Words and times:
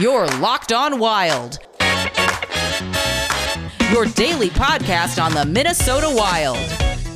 Your 0.00 0.26
Locked 0.38 0.72
On 0.72 0.98
Wild. 0.98 1.58
Your 3.92 4.06
daily 4.06 4.48
podcast 4.48 5.22
on 5.22 5.34
the 5.34 5.44
Minnesota 5.46 6.10
Wild. 6.10 6.56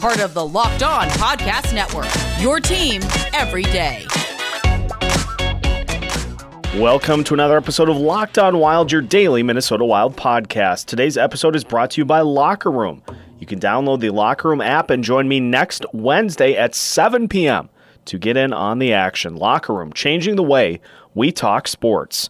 Part 0.02 0.20
of 0.20 0.34
the 0.34 0.46
Locked 0.46 0.82
On 0.82 1.08
Podcast 1.08 1.74
Network. 1.74 2.04
Your 2.42 2.60
team 2.60 3.00
every 3.32 3.62
day. 3.62 4.04
Welcome 6.78 7.24
to 7.24 7.32
another 7.32 7.56
episode 7.56 7.88
of 7.88 7.96
Locked 7.96 8.36
On 8.36 8.58
Wild, 8.58 8.92
your 8.92 9.00
daily 9.00 9.42
Minnesota 9.42 9.86
Wild 9.86 10.14
podcast. 10.14 10.84
Today's 10.84 11.16
episode 11.16 11.56
is 11.56 11.64
brought 11.64 11.92
to 11.92 12.02
you 12.02 12.04
by 12.04 12.20
Locker 12.20 12.70
Room. 12.70 13.02
You 13.38 13.46
can 13.46 13.60
download 13.60 14.00
the 14.00 14.10
Locker 14.10 14.50
Room 14.50 14.60
app 14.60 14.90
and 14.90 15.02
join 15.02 15.26
me 15.26 15.40
next 15.40 15.86
Wednesday 15.94 16.54
at 16.54 16.74
7 16.74 17.28
p.m. 17.28 17.70
to 18.04 18.18
get 18.18 18.36
in 18.36 18.52
on 18.52 18.78
the 18.78 18.92
action. 18.92 19.36
Locker 19.36 19.72
Room, 19.72 19.90
changing 19.94 20.36
the 20.36 20.42
way 20.42 20.82
we 21.14 21.32
talk 21.32 21.66
sports. 21.66 22.28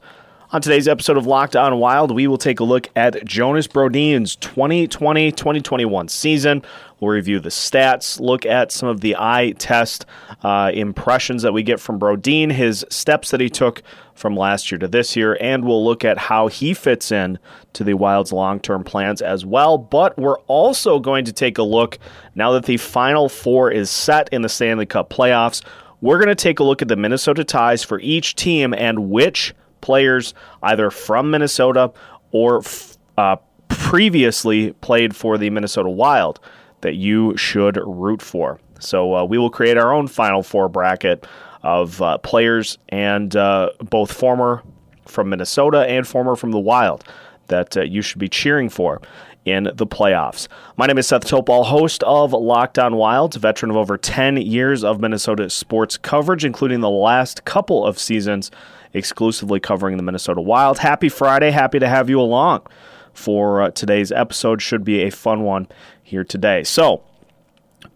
On 0.54 0.60
today's 0.60 0.86
episode 0.86 1.16
of 1.16 1.26
Locked 1.26 1.56
On 1.56 1.80
Wild, 1.80 2.12
we 2.12 2.28
will 2.28 2.38
take 2.38 2.60
a 2.60 2.64
look 2.64 2.88
at 2.94 3.24
Jonas 3.24 3.66
Brodin's 3.66 4.36
2020 4.36 5.32
2021 5.32 6.06
season. 6.06 6.62
We'll 7.00 7.10
review 7.10 7.40
the 7.40 7.48
stats, 7.48 8.20
look 8.20 8.46
at 8.46 8.70
some 8.70 8.88
of 8.88 9.00
the 9.00 9.16
eye 9.18 9.54
test 9.58 10.06
uh, 10.44 10.70
impressions 10.72 11.42
that 11.42 11.52
we 11.52 11.64
get 11.64 11.80
from 11.80 11.98
Brodin, 11.98 12.52
his 12.52 12.86
steps 12.88 13.32
that 13.32 13.40
he 13.40 13.50
took 13.50 13.82
from 14.14 14.36
last 14.36 14.70
year 14.70 14.78
to 14.78 14.86
this 14.86 15.16
year, 15.16 15.36
and 15.40 15.64
we'll 15.64 15.84
look 15.84 16.04
at 16.04 16.18
how 16.18 16.46
he 16.46 16.72
fits 16.72 17.10
in 17.10 17.40
to 17.72 17.82
the 17.82 17.94
Wild's 17.94 18.32
long 18.32 18.60
term 18.60 18.84
plans 18.84 19.20
as 19.20 19.44
well. 19.44 19.76
But 19.76 20.16
we're 20.16 20.38
also 20.42 21.00
going 21.00 21.24
to 21.24 21.32
take 21.32 21.58
a 21.58 21.64
look 21.64 21.98
now 22.36 22.52
that 22.52 22.66
the 22.66 22.76
Final 22.76 23.28
Four 23.28 23.72
is 23.72 23.90
set 23.90 24.28
in 24.28 24.42
the 24.42 24.48
Stanley 24.48 24.86
Cup 24.86 25.10
playoffs. 25.10 25.64
We're 26.00 26.18
going 26.18 26.28
to 26.28 26.36
take 26.36 26.60
a 26.60 26.64
look 26.64 26.80
at 26.80 26.86
the 26.86 26.94
Minnesota 26.94 27.42
ties 27.42 27.82
for 27.82 27.98
each 27.98 28.36
team 28.36 28.72
and 28.72 29.10
which 29.10 29.52
players 29.84 30.32
either 30.62 30.90
from 30.90 31.30
Minnesota 31.30 31.92
or 32.32 32.62
uh, 33.18 33.36
previously 33.68 34.72
played 34.80 35.14
for 35.14 35.36
the 35.36 35.50
Minnesota 35.50 35.90
Wild 35.90 36.40
that 36.80 36.94
you 36.94 37.36
should 37.36 37.76
root 37.84 38.22
for. 38.22 38.58
So 38.80 39.14
uh, 39.14 39.24
we 39.24 39.36
will 39.36 39.50
create 39.50 39.76
our 39.76 39.92
own 39.92 40.08
Final 40.08 40.42
Four 40.42 40.70
bracket 40.70 41.26
of 41.62 42.00
uh, 42.00 42.16
players 42.18 42.78
and 42.88 43.36
uh, 43.36 43.70
both 43.90 44.10
former 44.10 44.62
from 45.06 45.28
Minnesota 45.28 45.86
and 45.86 46.08
former 46.08 46.34
from 46.34 46.50
the 46.50 46.58
Wild 46.58 47.04
that 47.48 47.76
uh, 47.76 47.82
you 47.82 48.00
should 48.00 48.18
be 48.18 48.28
cheering 48.28 48.70
for 48.70 49.02
in 49.44 49.64
the 49.74 49.86
playoffs. 49.86 50.48
My 50.76 50.86
name 50.86 50.98
is 50.98 51.06
Seth 51.06 51.26
Topal, 51.26 51.66
host 51.66 52.02
of 52.04 52.32
Locked 52.32 52.78
On 52.78 52.96
Wild, 52.96 53.34
veteran 53.34 53.70
of 53.70 53.76
over 53.76 53.96
10 53.96 54.38
years 54.38 54.82
of 54.82 55.00
Minnesota 55.00 55.50
sports 55.50 55.96
coverage, 55.96 56.44
including 56.44 56.80
the 56.80 56.90
last 56.90 57.44
couple 57.44 57.86
of 57.86 57.98
seasons 57.98 58.50
exclusively 58.92 59.60
covering 59.60 59.96
the 59.96 60.02
Minnesota 60.02 60.40
Wild. 60.40 60.78
Happy 60.78 61.08
Friday. 61.08 61.50
Happy 61.50 61.78
to 61.78 61.88
have 61.88 62.08
you 62.08 62.20
along 62.20 62.62
for 63.12 63.62
uh, 63.62 63.70
today's 63.70 64.10
episode. 64.12 64.62
Should 64.62 64.84
be 64.84 65.02
a 65.02 65.10
fun 65.10 65.42
one 65.42 65.68
here 66.02 66.24
today. 66.24 66.64
So, 66.64 67.02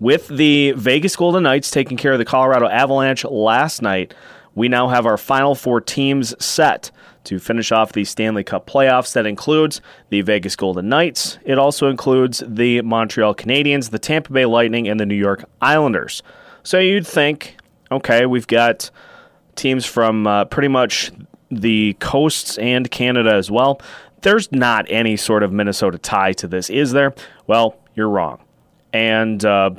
with 0.01 0.29
the 0.29 0.73
Vegas 0.73 1.17
Golden 1.17 1.45
Knights 1.45 1.71
taking 1.71 1.97
care 1.97 2.13
of 2.13 2.19
the 2.19 2.25
Colorado 2.25 2.69
Avalanche 2.69 3.25
last 3.25 3.81
night, 3.81 4.13
we 4.55 4.69
now 4.69 4.89
have 4.89 5.07
our 5.07 5.17
final 5.17 5.55
four 5.55 5.81
teams 5.81 6.35
set 6.45 6.91
to 7.29 7.39
finish 7.39 7.71
off 7.73 7.93
the 7.93 8.05
Stanley 8.05 8.43
Cup 8.43 8.67
playoffs. 8.67 9.13
That 9.13 9.27
includes 9.27 9.83
the 10.09 10.23
Vegas 10.23 10.57
Golden 10.57 10.89
Knights. 10.89 11.39
It 11.45 11.59
also 11.59 11.89
includes 11.89 12.43
the 12.47 12.81
Montreal 12.81 13.35
Canadiens, 13.35 13.91
the 13.91 13.99
Tampa 13.99 14.33
Bay 14.33 14.47
Lightning, 14.47 14.89
and 14.89 14.99
the 14.99 15.05
New 15.05 15.15
York 15.15 15.45
Islanders. 15.61 16.23
So 16.63 16.79
you'd 16.79 17.07
think, 17.07 17.57
okay, 17.93 18.25
we've 18.25 18.47
got 18.47 18.91
teams 19.57 19.85
from 19.85 20.27
uh, 20.27 20.47
pretty 20.47 20.69
much 20.69 21.13
the 21.51 21.95
coasts 22.01 22.57
and 22.57 22.91
Canada 22.91 23.35
as 23.35 23.51
well. 23.51 23.81
There's 24.23 24.51
not 24.51 24.87
any 24.89 25.17
sort 25.17 25.43
of 25.43 25.53
Minnesota 25.53 25.99
tie 25.99 26.33
to 26.33 26.49
this, 26.49 26.71
is 26.71 26.93
there? 26.93 27.15
Well, 27.47 27.77
you're 27.95 28.09
wrong. 28.09 28.41
And 28.93 29.45
uh, 29.45 29.71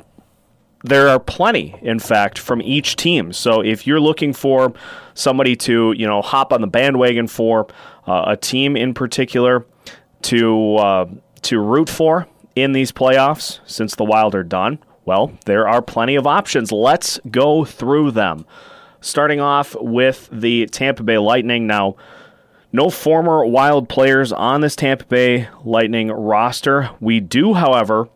there 0.82 1.08
are 1.08 1.18
plenty, 1.18 1.74
in 1.82 1.98
fact, 1.98 2.38
from 2.38 2.62
each 2.62 2.96
team. 2.96 3.32
So 3.32 3.60
if 3.60 3.86
you're 3.86 4.00
looking 4.00 4.32
for 4.32 4.72
somebody 5.14 5.56
to, 5.56 5.92
you 5.96 6.06
know, 6.06 6.22
hop 6.22 6.52
on 6.52 6.60
the 6.60 6.66
bandwagon 6.66 7.26
for 7.26 7.66
uh, 8.06 8.24
a 8.28 8.36
team 8.36 8.76
in 8.76 8.94
particular 8.94 9.66
to 10.22 10.76
uh, 10.76 11.06
to 11.42 11.58
root 11.58 11.88
for 11.88 12.26
in 12.56 12.72
these 12.72 12.92
playoffs, 12.92 13.60
since 13.64 13.94
the 13.94 14.04
Wild 14.04 14.34
are 14.34 14.42
done, 14.42 14.78
well, 15.04 15.32
there 15.46 15.68
are 15.68 15.82
plenty 15.82 16.16
of 16.16 16.26
options. 16.26 16.72
Let's 16.72 17.18
go 17.30 17.64
through 17.64 18.12
them 18.12 18.46
starting 19.00 19.40
off 19.40 19.74
with 19.80 20.28
the 20.30 20.66
Tampa 20.66 21.02
Bay 21.02 21.18
Lightning. 21.18 21.66
Now, 21.66 21.96
no 22.72 22.90
former 22.90 23.44
Wild 23.44 23.88
players 23.88 24.32
on 24.32 24.60
this 24.60 24.76
Tampa 24.76 25.04
Bay 25.06 25.48
Lightning 25.64 26.08
roster. 26.08 26.90
We 27.00 27.20
do, 27.20 27.54
however, 27.54 28.08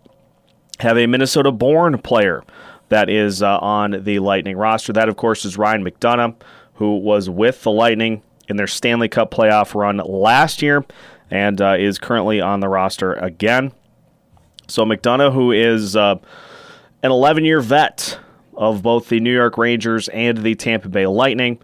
have 0.81 0.97
a 0.99 1.07
Minnesota 1.07 1.51
born 1.51 1.99
player 1.99 2.45
that 2.89 3.09
is 3.09 3.43
uh, 3.43 3.59
on 3.59 4.03
the 4.05 4.19
Lightning 4.19 4.57
roster. 4.57 4.93
That, 4.93 5.09
of 5.09 5.17
course, 5.17 5.45
is 5.45 5.57
Ryan 5.57 5.85
McDonagh, 5.85 6.37
who 6.75 6.99
was 6.99 7.31
with 7.31 7.63
the 7.63 7.71
Lightning 7.71 8.23
in 8.49 8.57
their 8.57 8.67
Stanley 8.67 9.09
Cup 9.09 9.31
playoff 9.31 9.75
run 9.75 9.99
last 9.99 10.63
year 10.63 10.85
and 11.31 11.61
uh, 11.61 11.77
is 11.79 11.99
currently 11.99 12.41
on 12.41 12.61
the 12.61 12.69
roster 12.69 13.15
again. 13.15 13.73
So, 14.69 14.85
McDonagh, 14.85 15.33
who 15.33 15.53
is 15.53 15.97
uh, 15.97 16.17
an 17.03 17.11
11 17.11 17.45
year 17.45 17.61
vet 17.61 18.19
of 18.57 18.83
both 18.83 19.09
the 19.09 19.21
New 19.21 19.33
York 19.33 19.59
Rangers 19.59 20.09
and 20.09 20.39
the 20.39 20.55
Tampa 20.55 20.89
Bay 20.89 21.07
Lightning. 21.07 21.59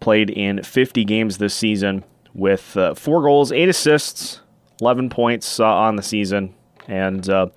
Played 0.00 0.30
in 0.30 0.62
50 0.62 1.04
games 1.04 1.38
this 1.38 1.54
season 1.54 2.04
with 2.34 2.76
uh, 2.76 2.94
four 2.94 3.22
goals, 3.22 3.50
eight 3.50 3.68
assists, 3.68 4.40
11 4.80 5.08
points 5.08 5.58
uh, 5.58 5.66
on 5.66 5.96
the 5.96 6.02
season, 6.02 6.54
and 6.88 7.28
uh, 7.28 7.48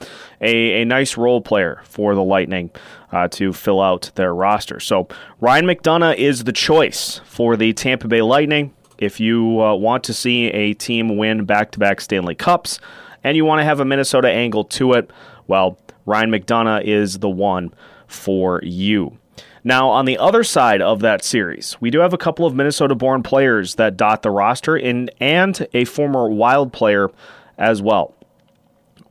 a, 0.41 0.81
a 0.81 0.85
nice 0.85 1.17
role 1.17 1.41
player 1.41 1.81
for 1.83 2.15
the 2.15 2.23
Lightning 2.23 2.71
uh, 3.11 3.27
to 3.29 3.53
fill 3.53 3.81
out 3.81 4.11
their 4.15 4.33
roster. 4.33 4.79
So 4.79 5.07
Ryan 5.39 5.65
McDonagh 5.65 6.15
is 6.15 6.43
the 6.43 6.51
choice 6.51 7.21
for 7.25 7.55
the 7.55 7.73
Tampa 7.73 8.07
Bay 8.07 8.21
Lightning. 8.21 8.73
If 8.97 9.19
you 9.19 9.61
uh, 9.61 9.75
want 9.75 10.03
to 10.05 10.13
see 10.13 10.47
a 10.47 10.73
team 10.73 11.17
win 11.17 11.45
back 11.45 11.71
to 11.71 11.79
back 11.79 12.01
Stanley 12.01 12.35
Cups 12.35 12.79
and 13.23 13.37
you 13.37 13.45
want 13.45 13.59
to 13.59 13.65
have 13.65 13.79
a 13.79 13.85
Minnesota 13.85 14.29
angle 14.29 14.63
to 14.65 14.93
it, 14.93 15.09
well, 15.47 15.77
Ryan 16.05 16.31
McDonagh 16.31 16.83
is 16.83 17.19
the 17.19 17.29
one 17.29 17.73
for 18.07 18.59
you. 18.63 19.17
Now, 19.63 19.89
on 19.89 20.05
the 20.05 20.17
other 20.17 20.43
side 20.43 20.81
of 20.81 21.01
that 21.01 21.23
series, 21.23 21.79
we 21.81 21.89
do 21.89 21.99
have 21.99 22.13
a 22.13 22.17
couple 22.17 22.45
of 22.45 22.55
Minnesota 22.55 22.95
born 22.95 23.23
players 23.23 23.75
that 23.75 23.97
dot 23.97 24.21
the 24.21 24.31
roster 24.31 24.77
in, 24.77 25.09
and 25.19 25.67
a 25.73 25.85
former 25.85 26.29
Wild 26.29 26.71
player 26.71 27.09
as 27.57 27.81
well. 27.81 28.15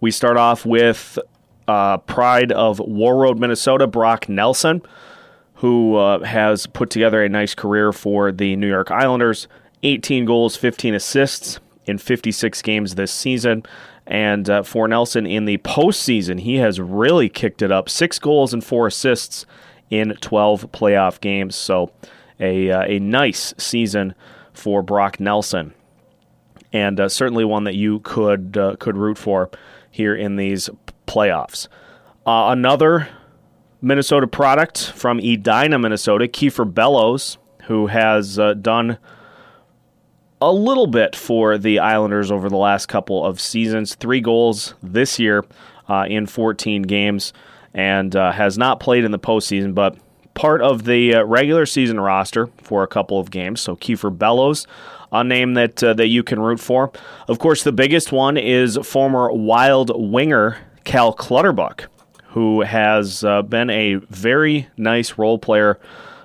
We 0.01 0.11
start 0.13 0.37
off 0.37 0.65
with 0.65 1.19
uh, 1.67 1.99
Pride 1.99 2.53
of 2.53 2.79
Warroad, 2.79 3.39
Minnesota, 3.39 3.87
Brock 3.87 4.29
Nelson, 4.29 4.83
who 5.55 5.97
uh, 5.97 6.25
has 6.25 6.67
put 6.67 6.91
together 6.91 7.23
a 7.23 7.29
nice 7.29 7.55
career 7.55 7.93
for 7.93 8.31
the 8.31 8.55
New 8.57 8.69
York 8.69 8.91
Islanders 8.91 9.49
18 9.83 10.25
goals, 10.25 10.57
15 10.57 10.95
assists 10.95 11.61
in 11.87 11.99
56 11.99 12.63
games 12.63 12.95
this 12.95 13.13
season. 13.13 13.65
And 14.07 14.49
uh, 14.49 14.63
for 14.63 14.89
Nelson 14.89 15.27
in 15.27 15.45
the 15.45 15.59
postseason, 15.59 16.41
he 16.41 16.57
has 16.57 16.81
really 16.81 17.29
kicked 17.29 17.61
it 17.61 17.71
up. 17.71 17.89
Six 17.89 18.19
goals 18.19 18.55
and 18.55 18.65
four 18.65 18.87
assists 18.87 19.45
in 19.91 20.15
12 20.21 20.73
playoff 20.73 21.21
games. 21.21 21.57
So 21.57 21.93
a, 22.41 22.71
uh, 22.71 22.85
a 22.87 22.99
nice 22.99 23.53
season 23.59 24.15
for 24.53 24.83
Brock 24.83 25.21
Nelson. 25.21 25.75
And 26.73 27.01
uh, 27.01 27.09
certainly 27.09 27.45
one 27.45 27.65
that 27.65 27.75
you 27.75 28.01
could, 28.01 28.57
uh, 28.57 28.77
could 28.79 28.97
root 28.97 29.19
for 29.19 29.51
here 29.91 30.15
in 30.15 30.37
these 30.37 30.71
playoffs. 31.07 31.69
Uh, 32.27 32.51
another 32.51 33.09
Minnesota 33.81 34.27
product 34.27 34.91
from 34.91 35.19
Edina, 35.19 35.79
Minnesota, 35.79 36.27
Kiefer 36.27 36.73
Bellows, 36.73 37.39
who 37.65 37.87
has 37.87 38.39
uh, 38.39 38.55
done 38.55 38.99
a 40.41 40.53
little 40.53 40.87
bit 40.87 41.17
for 41.17 41.59
the 41.59 41.79
Islanders 41.79 42.31
over 42.31 42.49
the 42.49 42.57
last 42.57 42.87
couple 42.87 43.25
of 43.25 43.41
seasons. 43.41 43.95
Three 43.95 44.21
goals 44.21 44.75
this 44.83 45.19
year 45.19 45.45
uh, 45.89 46.07
in 46.09 46.27
14 46.27 46.83
games, 46.83 47.33
and 47.75 48.15
uh, 48.15 48.33
has 48.33 48.59
not 48.59 48.81
played 48.81 49.05
in 49.05 49.11
the 49.11 49.19
postseason, 49.19 49.75
but 49.75 49.97
part 50.35 50.63
of 50.63 50.85
the 50.85 51.17
uh, 51.17 51.25
regular 51.25 51.67
season 51.67 51.99
roster 52.01 52.49
for 52.63 52.83
a 52.83 52.87
couple 52.87 53.19
of 53.19 53.31
games. 53.31 53.61
So 53.61 53.77
Kiefer 53.77 54.17
Bellows, 54.17 54.67
a 55.13 55.25
name 55.25 55.55
that 55.55 55.83
uh, 55.83 55.95
that 55.95 56.09
you 56.09 56.23
can 56.23 56.41
root 56.41 56.61
for. 56.61 56.93
Of 57.29 57.39
course, 57.39 57.63
the 57.63 57.73
biggest 57.73 58.13
one 58.13 58.37
is 58.37 58.79
former 58.83 59.31
Wild 59.33 59.91
winger 59.95 60.59
Cal 60.85 61.13
Clutterbuck, 61.13 61.89
who 62.29 62.63
has 62.63 63.25
uh, 63.25 63.43
been 63.43 63.71
a 63.71 63.97
very 63.97 64.69
nice 64.77 65.19
role 65.19 65.39
player 65.39 65.79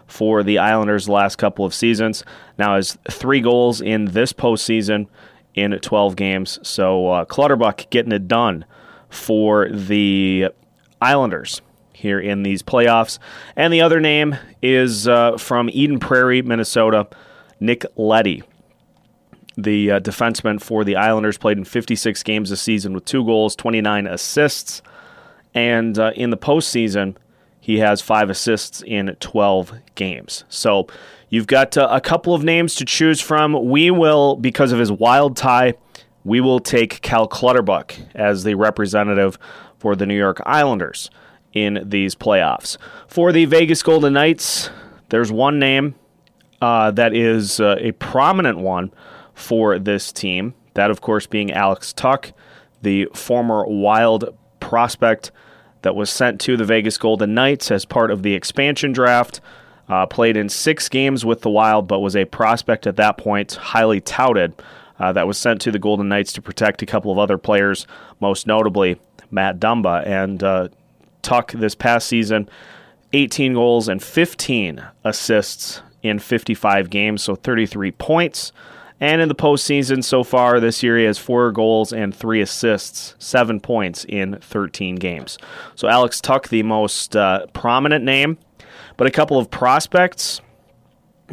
for 0.07 0.43
the 0.43 0.59
Islanders 0.59 1.05
the 1.05 1.11
last 1.11 1.37
couple 1.37 1.65
of 1.65 1.73
seasons. 1.73 2.23
Now 2.57 2.75
has 2.75 2.97
three 3.09 3.41
goals 3.41 3.81
in 3.81 4.05
this 4.05 4.31
postseason 4.31 5.07
in 5.55 5.71
12 5.71 6.15
games. 6.15 6.59
So 6.63 7.07
uh, 7.09 7.25
Clutterbuck 7.25 7.89
getting 7.89 8.11
it 8.11 8.27
done 8.27 8.65
for 9.09 9.69
the 9.69 10.49
Islanders 11.01 11.61
here 11.93 12.19
in 12.19 12.43
these 12.43 12.61
playoffs. 12.61 13.19
And 13.55 13.71
the 13.71 13.81
other 13.81 13.99
name 13.99 14.35
is 14.61 15.07
uh, 15.07 15.37
from 15.37 15.69
Eden 15.71 15.99
Prairie, 15.99 16.41
Minnesota, 16.41 17.07
Nick 17.59 17.85
Leddy. 17.95 18.43
The 19.57 19.91
uh, 19.91 19.99
defenseman 19.99 20.61
for 20.61 20.83
the 20.83 20.95
Islanders, 20.95 21.37
played 21.37 21.57
in 21.57 21.63
56 21.63 22.23
games 22.23 22.49
this 22.49 22.61
season 22.61 22.93
with 22.93 23.05
two 23.05 23.23
goals, 23.25 23.55
29 23.55 24.07
assists. 24.07 24.81
And 25.53 25.97
uh, 25.99 26.11
in 26.15 26.29
the 26.29 26.37
postseason, 26.37 27.15
he 27.59 27.79
has 27.79 28.01
five 28.01 28.29
assists 28.29 28.81
in 28.81 29.15
12 29.19 29.73
games. 29.95 30.43
So 30.49 30.87
you've 31.29 31.47
got 31.47 31.77
uh, 31.77 31.87
a 31.91 32.01
couple 32.01 32.33
of 32.33 32.43
names 32.43 32.75
to 32.75 32.85
choose 32.85 33.21
from. 33.21 33.69
We 33.69 33.91
will, 33.91 34.35
because 34.35 34.71
of 34.71 34.79
his 34.79 34.91
wild 34.91 35.37
tie, 35.37 35.75
we 36.23 36.41
will 36.41 36.59
take 36.59 37.01
Cal 37.01 37.27
Clutterbuck 37.27 37.95
as 38.15 38.43
the 38.43 38.55
representative 38.55 39.37
for 39.77 39.95
the 39.95 40.05
New 40.05 40.17
York 40.17 40.41
Islanders 40.45 41.09
in 41.53 41.83
these 41.85 42.15
playoffs. 42.15 42.77
For 43.07 43.31
the 43.31 43.45
Vegas 43.45 43.83
Golden 43.83 44.13
Knights, 44.13 44.69
there's 45.09 45.31
one 45.31 45.59
name 45.59 45.95
uh, 46.61 46.91
that 46.91 47.13
is 47.13 47.59
uh, 47.59 47.75
a 47.79 47.91
prominent 47.93 48.57
one 48.57 48.91
for 49.33 49.79
this 49.79 50.11
team. 50.11 50.53
That, 50.73 50.91
of 50.91 51.01
course, 51.01 51.27
being 51.27 51.51
Alex 51.51 51.93
Tuch, 51.93 52.33
the 52.81 53.07
former 53.13 53.65
Wild 53.65 54.35
prospect 54.59 55.31
that 55.83 55.95
was 55.95 56.09
sent 56.09 56.41
to 56.41 56.57
the 56.57 56.65
Vegas 56.65 56.97
Golden 56.97 57.33
Knights 57.33 57.69
as 57.69 57.85
part 57.85 58.11
of 58.11 58.23
the 58.23 58.33
expansion 58.33 58.91
draft. 58.91 59.41
Uh, 59.89 60.05
played 60.05 60.37
in 60.37 60.47
six 60.47 60.87
games 60.87 61.25
with 61.25 61.41
the 61.41 61.49
Wild, 61.49 61.87
but 61.87 61.99
was 61.99 62.15
a 62.15 62.25
prospect 62.25 62.87
at 62.87 62.95
that 62.95 63.17
point, 63.17 63.53
highly 63.53 63.99
touted. 63.99 64.53
Uh, 64.97 65.11
that 65.11 65.27
was 65.27 65.37
sent 65.37 65.59
to 65.59 65.71
the 65.71 65.79
Golden 65.79 66.07
Knights 66.07 66.31
to 66.33 66.41
protect 66.41 66.81
a 66.81 66.85
couple 66.85 67.11
of 67.11 67.17
other 67.17 67.37
players, 67.37 67.85
most 68.21 68.47
notably 68.47 68.99
Matt 69.29 69.59
Dumba. 69.59 70.05
And 70.07 70.41
uh, 70.41 70.69
Tuch 71.21 71.51
this 71.51 71.75
past 71.75 72.07
season, 72.07 72.47
18 73.11 73.53
goals 73.53 73.89
and 73.89 74.01
15 74.01 74.83
assists 75.03 75.81
in 76.01 76.19
55 76.19 76.89
games, 76.89 77.23
so 77.23 77.35
33 77.35 77.91
points. 77.91 78.51
And 78.99 79.21
in 79.21 79.27
the 79.27 79.35
postseason 79.35 80.03
so 80.03 80.23
far 80.23 80.59
this 80.59 80.81
year, 80.81 80.97
he 80.97 81.03
has 81.05 81.17
four 81.17 81.51
goals 81.51 81.91
and 81.91 82.15
three 82.15 82.41
assists, 82.41 83.15
seven 83.19 83.59
points 83.59 84.05
in 84.07 84.37
13 84.39 84.95
games. 84.95 85.37
So 85.75 85.87
Alex 85.87 86.21
Tuch, 86.21 86.47
the 86.49 86.63
most 86.63 87.15
uh, 87.15 87.47
prominent 87.53 88.05
name, 88.05 88.37
but 88.95 89.07
a 89.07 89.11
couple 89.11 89.37
of 89.37 89.49
prospects 89.51 90.41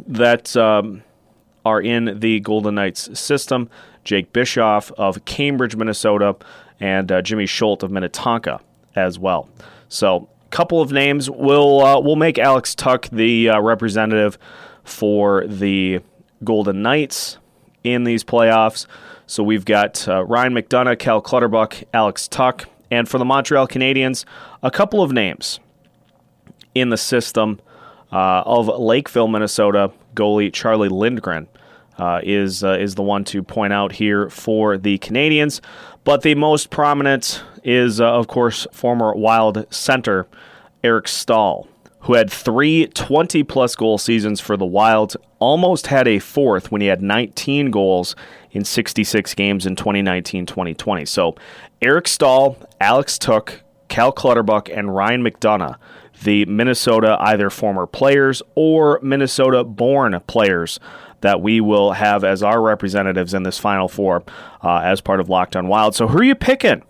that 0.06 0.56
um, 0.56 1.02
are 1.64 1.80
in 1.80 2.18
the 2.20 2.40
Golden 2.40 2.74
Knights 2.74 3.18
system 3.18 3.68
Jake 4.02 4.32
Bischoff 4.32 4.90
of 4.92 5.24
Cambridge, 5.26 5.76
Minnesota, 5.76 6.34
and 6.80 7.12
uh, 7.12 7.20
Jimmy 7.20 7.44
Schuldt 7.44 7.82
of 7.82 7.90
Minnetonka 7.90 8.60
as 8.96 9.18
well. 9.18 9.48
So, 9.88 10.28
a 10.42 10.48
couple 10.48 10.80
of 10.80 10.90
names. 10.90 11.28
We'll, 11.28 11.84
uh, 11.84 12.00
we'll 12.00 12.16
make 12.16 12.38
Alex 12.38 12.74
Tuch 12.74 13.10
the 13.10 13.50
uh, 13.50 13.60
representative 13.60 14.38
for 14.84 15.46
the 15.46 16.00
Golden 16.42 16.80
Knights 16.80 17.38
in 17.84 18.04
these 18.04 18.24
playoffs. 18.24 18.86
So 19.26 19.42
we've 19.42 19.64
got 19.64 20.06
uh, 20.08 20.24
Ryan 20.24 20.54
McDonagh, 20.54 20.98
Cal 20.98 21.22
Clutterbuck, 21.22 21.84
Alex 21.94 22.28
Tuch, 22.28 22.66
and 22.90 23.08
for 23.08 23.18
the 23.18 23.24
Montreal 23.24 23.68
Canadiens, 23.68 24.24
a 24.62 24.70
couple 24.70 25.02
of 25.02 25.12
names 25.12 25.60
in 26.74 26.90
the 26.90 26.96
system 26.96 27.60
uh, 28.12 28.42
of 28.44 28.66
Lakeville, 28.66 29.28
Minnesota 29.28 29.92
goalie 30.14 30.52
Charlie 30.52 30.88
Lindgren. 30.88 31.48
Uh, 31.98 32.18
is 32.22 32.64
uh, 32.64 32.78
is 32.80 32.94
the 32.94 33.02
one 33.02 33.24
to 33.24 33.42
point 33.42 33.74
out 33.74 33.92
here 33.92 34.30
for 34.30 34.78
the 34.78 34.96
Canadiens, 34.98 35.60
but 36.02 36.22
the 36.22 36.34
most 36.34 36.70
prominent 36.70 37.42
is 37.62 38.00
uh, 38.00 38.10
of 38.10 38.26
course 38.26 38.66
former 38.72 39.14
Wild 39.14 39.66
center 39.70 40.26
Eric 40.82 41.08
Staal 41.08 41.68
who 42.02 42.14
had 42.14 42.30
three 42.30 42.86
20 42.86 43.42
plus 43.44 43.76
goal 43.76 43.98
seasons 43.98 44.40
for 44.40 44.56
the 44.56 44.66
Wild, 44.66 45.16
almost 45.38 45.88
had 45.88 46.08
a 46.08 46.18
fourth 46.18 46.72
when 46.72 46.80
he 46.80 46.86
had 46.86 47.02
19 47.02 47.70
goals 47.70 48.16
in 48.52 48.64
66 48.64 49.34
games 49.34 49.66
in 49.66 49.76
2019 49.76 50.46
2020. 50.46 51.04
So 51.04 51.34
Eric 51.82 52.08
Staal, 52.08 52.56
Alex 52.80 53.18
Tuch, 53.18 53.60
Cal 53.88 54.12
Clutterbuck, 54.12 54.68
and 54.68 54.94
Ryan 54.94 55.22
McDonagh, 55.22 55.76
the 56.22 56.44
Minnesota 56.46 57.16
either 57.20 57.50
former 57.50 57.86
players 57.86 58.42
or 58.54 59.00
Minnesota 59.02 59.64
born 59.64 60.18
players 60.26 60.78
that 61.20 61.40
we 61.40 61.60
will 61.60 61.92
have 61.92 62.24
as 62.24 62.42
our 62.42 62.62
representatives 62.62 63.34
in 63.34 63.42
this 63.42 63.58
Final 63.58 63.88
Four 63.88 64.24
uh, 64.62 64.78
as 64.78 65.00
part 65.00 65.20
of 65.20 65.28
Locked 65.28 65.56
on 65.56 65.68
Wild. 65.68 65.94
So 65.94 66.08
who 66.08 66.18
are 66.18 66.24
you 66.24 66.34
picking? 66.34 66.82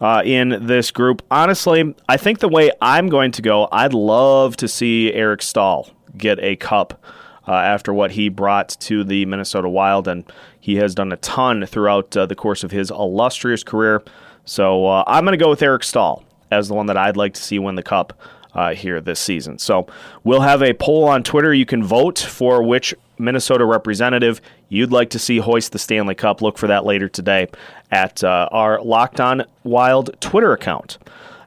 Uh, 0.00 0.22
in 0.24 0.66
this 0.66 0.90
group. 0.90 1.22
Honestly, 1.30 1.94
I 2.08 2.16
think 2.16 2.38
the 2.38 2.48
way 2.48 2.70
I'm 2.80 3.08
going 3.08 3.32
to 3.32 3.42
go, 3.42 3.68
I'd 3.72 3.94
love 3.94 4.56
to 4.58 4.68
see 4.68 5.12
Eric 5.12 5.42
Staal 5.42 5.90
get 6.16 6.38
a 6.40 6.56
cup 6.56 7.04
uh, 7.46 7.52
after 7.52 7.92
what 7.92 8.12
he 8.12 8.28
brought 8.28 8.68
to 8.80 9.04
the 9.04 9.24
Minnesota 9.26 9.68
Wild, 9.68 10.06
and 10.06 10.30
he 10.60 10.76
has 10.76 10.94
done 10.94 11.12
a 11.12 11.16
ton 11.16 11.64
throughout 11.66 12.16
uh, 12.16 12.26
the 12.26 12.34
course 12.34 12.62
of 12.62 12.70
his 12.70 12.90
illustrious 12.90 13.62
career. 13.62 14.02
So 14.44 14.86
uh, 14.86 15.04
I'm 15.06 15.24
going 15.24 15.38
to 15.38 15.42
go 15.42 15.50
with 15.50 15.62
Eric 15.62 15.82
Staal 15.82 16.24
as 16.50 16.68
the 16.68 16.74
one 16.74 16.86
that 16.86 16.96
I'd 16.96 17.16
like 17.16 17.34
to 17.34 17.42
see 17.42 17.58
win 17.58 17.74
the 17.74 17.82
cup. 17.82 18.20
Uh, 18.54 18.74
here 18.74 19.00
this 19.00 19.20
season. 19.20 19.58
So 19.58 19.86
we'll 20.24 20.40
have 20.40 20.62
a 20.62 20.72
poll 20.72 21.04
on 21.04 21.22
Twitter. 21.22 21.52
You 21.52 21.66
can 21.66 21.84
vote 21.84 22.18
for 22.18 22.62
which 22.62 22.94
Minnesota 23.18 23.64
representative 23.64 24.40
you'd 24.68 24.92
like 24.92 25.10
to 25.10 25.18
see 25.18 25.38
hoist 25.38 25.72
the 25.72 25.78
Stanley 25.78 26.14
Cup. 26.14 26.42
Look 26.42 26.58
for 26.58 26.66
that 26.66 26.84
later 26.84 27.08
today 27.08 27.48
at 27.90 28.22
uh, 28.22 28.48
our 28.52 28.80
Locked 28.82 29.20
On 29.20 29.44
Wild 29.64 30.20
Twitter 30.20 30.52
account. 30.52 30.98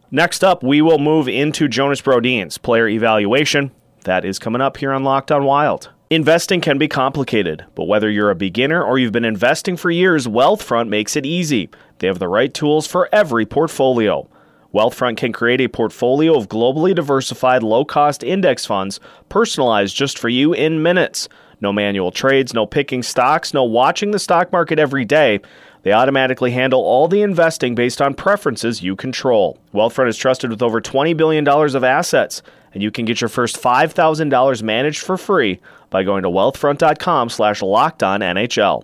Next 0.10 0.44
up, 0.44 0.62
we 0.62 0.82
will 0.82 1.00
move 1.00 1.28
into 1.28 1.68
Jonas 1.68 2.02
Brodin's 2.02 2.58
player 2.58 2.88
evaluation. 2.88 3.72
That 4.04 4.26
is 4.26 4.40
coming 4.40 4.62
up 4.62 4.78
here 4.78 4.92
on 4.92 5.04
Locked 5.04 5.32
On 5.32 5.46
Wild. 5.46 5.90
Investing 6.10 6.60
can 6.60 6.78
be 6.78 6.90
complicated, 6.90 7.64
but 7.74 7.86
whether 7.86 8.10
you're 8.10 8.32
a 8.32 8.36
beginner 8.36 8.84
or 8.84 9.00
you've 9.00 9.14
been 9.14 9.24
investing 9.24 9.78
for 9.78 9.90
years, 9.90 10.28
Wealthfront 10.28 10.90
makes 10.90 11.16
it 11.16 11.26
easy. 11.26 11.70
They 12.00 12.08
have 12.08 12.20
the 12.20 12.28
right 12.28 12.54
tools 12.54 12.86
for 12.86 13.08
every 13.14 13.46
portfolio. 13.46 14.28
Wealthfront 14.74 15.16
can 15.16 15.32
create 15.32 15.62
a 15.62 15.70
portfolio 15.70 16.36
of 16.36 16.50
globally 16.50 16.94
diversified, 16.94 17.64
low 17.64 17.86
cost 17.86 18.24
index 18.24 18.66
funds 18.66 19.00
personalized 19.30 19.96
just 19.96 20.20
for 20.20 20.28
you 20.28 20.52
in 20.52 20.84
minutes. 20.84 21.30
No 21.62 21.72
manual 21.72 22.12
trades, 22.12 22.54
no 22.54 22.66
picking 22.66 23.04
stocks, 23.04 23.54
no 23.54 23.64
watching 23.64 24.12
the 24.12 24.20
stock 24.20 24.52
market 24.52 24.80
every 24.80 25.06
day. 25.06 25.40
They 25.84 25.94
automatically 25.94 26.52
handle 26.52 26.82
all 26.82 27.08
the 27.08 27.22
investing 27.22 27.76
based 27.76 28.02
on 28.02 28.14
preferences 28.14 28.84
you 28.84 28.96
control. 28.96 29.60
Wealthfront 29.74 30.10
is 30.10 30.18
trusted 30.18 30.50
with 30.50 30.62
over 30.62 30.82
$20 30.82 31.16
billion 31.16 31.48
of 31.48 31.84
assets, 31.84 32.42
and 32.74 32.84
you 32.84 32.92
can 32.92 33.06
get 33.06 33.22
your 33.22 33.30
first 33.30 33.62
$5,000 33.62 34.64
managed 34.64 35.02
for 35.02 35.18
free 35.18 35.60
by 35.90 36.04
going 36.04 36.24
to 36.24 36.30
wealthfront.com 36.30 37.30
slash 37.30 37.62
NHL. 37.62 38.84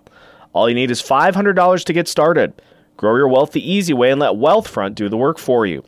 All 0.53 0.69
you 0.69 0.75
need 0.75 0.91
is 0.91 1.01
$500 1.01 1.83
to 1.83 1.93
get 1.93 2.07
started. 2.07 2.53
Grow 2.95 3.15
your 3.15 3.27
wealth 3.27 3.51
the 3.51 3.71
easy 3.71 3.93
way 3.93 4.11
and 4.11 4.19
let 4.19 4.33
Wealthfront 4.33 4.95
do 4.95 5.07
the 5.07 5.17
work 5.17 5.37
for 5.37 5.65
you. 5.65 5.83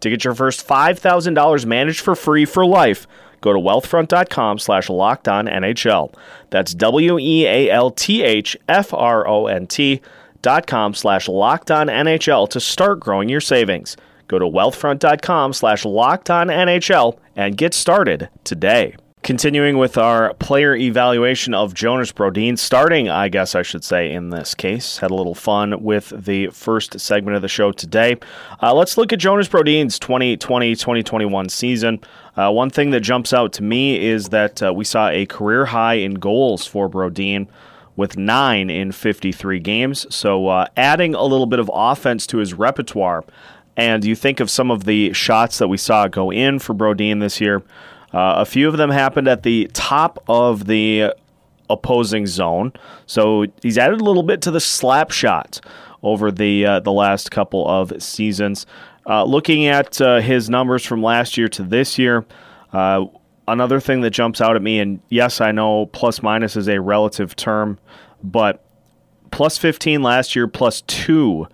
To 0.00 0.10
get 0.10 0.24
your 0.24 0.34
first 0.34 0.66
$5,000 0.66 1.66
managed 1.66 2.00
for 2.00 2.14
free 2.14 2.44
for 2.44 2.64
life, 2.64 3.06
Go 3.42 3.52
to 3.52 3.58
wealthfront.com 3.58 4.58
slash 4.58 4.88
locked 4.88 5.28
on 5.28 5.46
NHL. 5.46 6.14
That's 6.48 6.72
W 6.72 7.18
E 7.18 7.44
A 7.44 7.70
L 7.70 7.90
T 7.90 8.22
H 8.22 8.56
F 8.68 8.94
R 8.94 9.28
O 9.28 9.48
N 9.48 9.66
T 9.66 10.00
dot 10.40 10.66
com 10.66 10.94
slash 10.94 11.28
locked 11.28 11.70
on 11.70 11.88
NHL 11.88 12.48
to 12.48 12.60
start 12.60 13.00
growing 13.00 13.28
your 13.28 13.40
savings. 13.40 13.96
Go 14.28 14.38
to 14.38 14.46
wealthfront.com 14.46 15.52
slash 15.52 15.84
locked 15.84 16.30
on 16.30 16.46
NHL 16.46 17.18
and 17.36 17.56
get 17.56 17.74
started 17.74 18.30
today. 18.44 18.96
Continuing 19.22 19.78
with 19.78 19.96
our 19.96 20.34
player 20.34 20.74
evaluation 20.74 21.54
of 21.54 21.74
Jonas 21.74 22.10
Brodin, 22.10 22.58
starting, 22.58 23.08
I 23.08 23.28
guess 23.28 23.54
I 23.54 23.62
should 23.62 23.84
say, 23.84 24.12
in 24.12 24.30
this 24.30 24.52
case. 24.52 24.98
Had 24.98 25.12
a 25.12 25.14
little 25.14 25.36
fun 25.36 25.80
with 25.80 26.12
the 26.24 26.48
first 26.48 26.98
segment 26.98 27.36
of 27.36 27.42
the 27.42 27.46
show 27.46 27.70
today. 27.70 28.16
Uh, 28.60 28.74
let's 28.74 28.96
look 28.96 29.12
at 29.12 29.20
Jonas 29.20 29.46
Brodin's 29.46 30.00
2020 30.00 30.74
2021 30.74 31.48
season. 31.50 32.00
Uh, 32.36 32.50
one 32.50 32.68
thing 32.68 32.90
that 32.90 33.00
jumps 33.00 33.32
out 33.32 33.52
to 33.52 33.62
me 33.62 34.04
is 34.04 34.30
that 34.30 34.60
uh, 34.60 34.74
we 34.74 34.84
saw 34.84 35.08
a 35.08 35.24
career 35.26 35.66
high 35.66 35.94
in 35.94 36.14
goals 36.14 36.66
for 36.66 36.88
Brodin 36.88 37.46
with 37.94 38.16
nine 38.16 38.70
in 38.70 38.90
53 38.90 39.60
games. 39.60 40.04
So 40.12 40.48
uh, 40.48 40.66
adding 40.76 41.14
a 41.14 41.22
little 41.22 41.46
bit 41.46 41.60
of 41.60 41.70
offense 41.72 42.26
to 42.26 42.38
his 42.38 42.54
repertoire. 42.54 43.24
And 43.76 44.04
you 44.04 44.16
think 44.16 44.40
of 44.40 44.50
some 44.50 44.72
of 44.72 44.82
the 44.84 45.12
shots 45.12 45.58
that 45.58 45.68
we 45.68 45.76
saw 45.76 46.08
go 46.08 46.32
in 46.32 46.58
for 46.58 46.74
Brodin 46.74 47.20
this 47.20 47.40
year. 47.40 47.62
Uh, 48.12 48.34
a 48.38 48.44
few 48.44 48.68
of 48.68 48.76
them 48.76 48.90
happened 48.90 49.28
at 49.28 49.42
the 49.42 49.70
top 49.72 50.22
of 50.28 50.66
the 50.66 51.14
opposing 51.70 52.26
zone, 52.26 52.72
so 53.06 53.46
he's 53.62 53.78
added 53.78 54.00
a 54.00 54.04
little 54.04 54.22
bit 54.22 54.42
to 54.42 54.50
the 54.50 54.60
slap 54.60 55.10
shot 55.10 55.60
over 56.02 56.30
the 56.30 56.66
uh, 56.66 56.80
the 56.80 56.92
last 56.92 57.30
couple 57.30 57.66
of 57.68 58.02
seasons. 58.02 58.66
Uh, 59.06 59.24
looking 59.24 59.66
at 59.66 60.00
uh, 60.00 60.20
his 60.20 60.48
numbers 60.50 60.84
from 60.84 61.02
last 61.02 61.36
year 61.36 61.48
to 61.48 61.62
this 61.62 61.98
year, 61.98 62.24
uh, 62.72 63.04
another 63.48 63.80
thing 63.80 64.00
that 64.02 64.10
jumps 64.10 64.40
out 64.40 64.56
at 64.56 64.62
me, 64.62 64.78
and 64.78 65.00
yes, 65.08 65.40
I 65.40 65.52
know 65.52 65.86
plus 65.86 66.22
minus 66.22 66.56
is 66.56 66.68
a 66.68 66.80
relative 66.80 67.34
term, 67.34 67.78
but 68.22 68.64
plus 69.30 69.58
15 69.58 70.02
last 70.02 70.36
year, 70.36 70.46
plus 70.46 70.82
two 70.82 71.48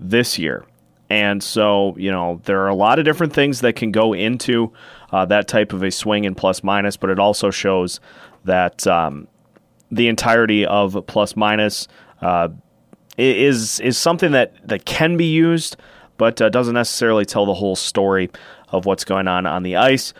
this 0.00 0.38
year. 0.38 0.64
And 1.10 1.42
so, 1.42 1.94
you 1.96 2.10
know, 2.10 2.40
there 2.44 2.60
are 2.62 2.68
a 2.68 2.74
lot 2.74 2.98
of 2.98 3.04
different 3.04 3.32
things 3.32 3.60
that 3.60 3.76
can 3.76 3.92
go 3.92 4.12
into 4.12 4.72
uh, 5.12 5.24
that 5.26 5.48
type 5.48 5.72
of 5.72 5.82
a 5.82 5.90
swing 5.90 6.24
in 6.24 6.34
plus 6.34 6.62
minus, 6.62 6.96
but 6.96 7.10
it 7.10 7.18
also 7.18 7.50
shows 7.50 8.00
that 8.44 8.86
um, 8.86 9.28
the 9.90 10.08
entirety 10.08 10.66
of 10.66 10.96
plus 11.06 11.36
minus 11.36 11.88
uh, 12.20 12.48
is 13.16 13.80
is 13.80 13.98
something 13.98 14.32
that 14.32 14.54
that 14.66 14.84
can 14.84 15.16
be 15.16 15.26
used, 15.26 15.76
but 16.16 16.40
uh, 16.40 16.48
doesn't 16.48 16.74
necessarily 16.74 17.24
tell 17.24 17.46
the 17.46 17.54
whole 17.54 17.76
story 17.76 18.30
of 18.70 18.86
what's 18.86 19.04
going 19.04 19.28
on 19.28 19.46
on 19.46 19.62
the 19.62 19.76
ice. 19.76 20.12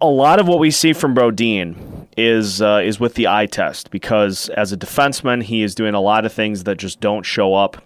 A 0.00 0.06
lot 0.06 0.38
of 0.38 0.46
what 0.46 0.60
we 0.60 0.70
see 0.70 0.92
from 0.92 1.14
Brodin 1.14 2.06
is 2.16 2.60
uh, 2.62 2.80
is 2.84 3.00
with 3.00 3.14
the 3.14 3.26
eye 3.26 3.46
test 3.46 3.90
because 3.90 4.48
as 4.50 4.72
a 4.72 4.76
defenseman, 4.76 5.42
he 5.42 5.62
is 5.62 5.74
doing 5.74 5.94
a 5.94 6.00
lot 6.00 6.24
of 6.24 6.32
things 6.32 6.64
that 6.64 6.76
just 6.76 7.00
don't 7.00 7.24
show 7.24 7.54
up 7.54 7.82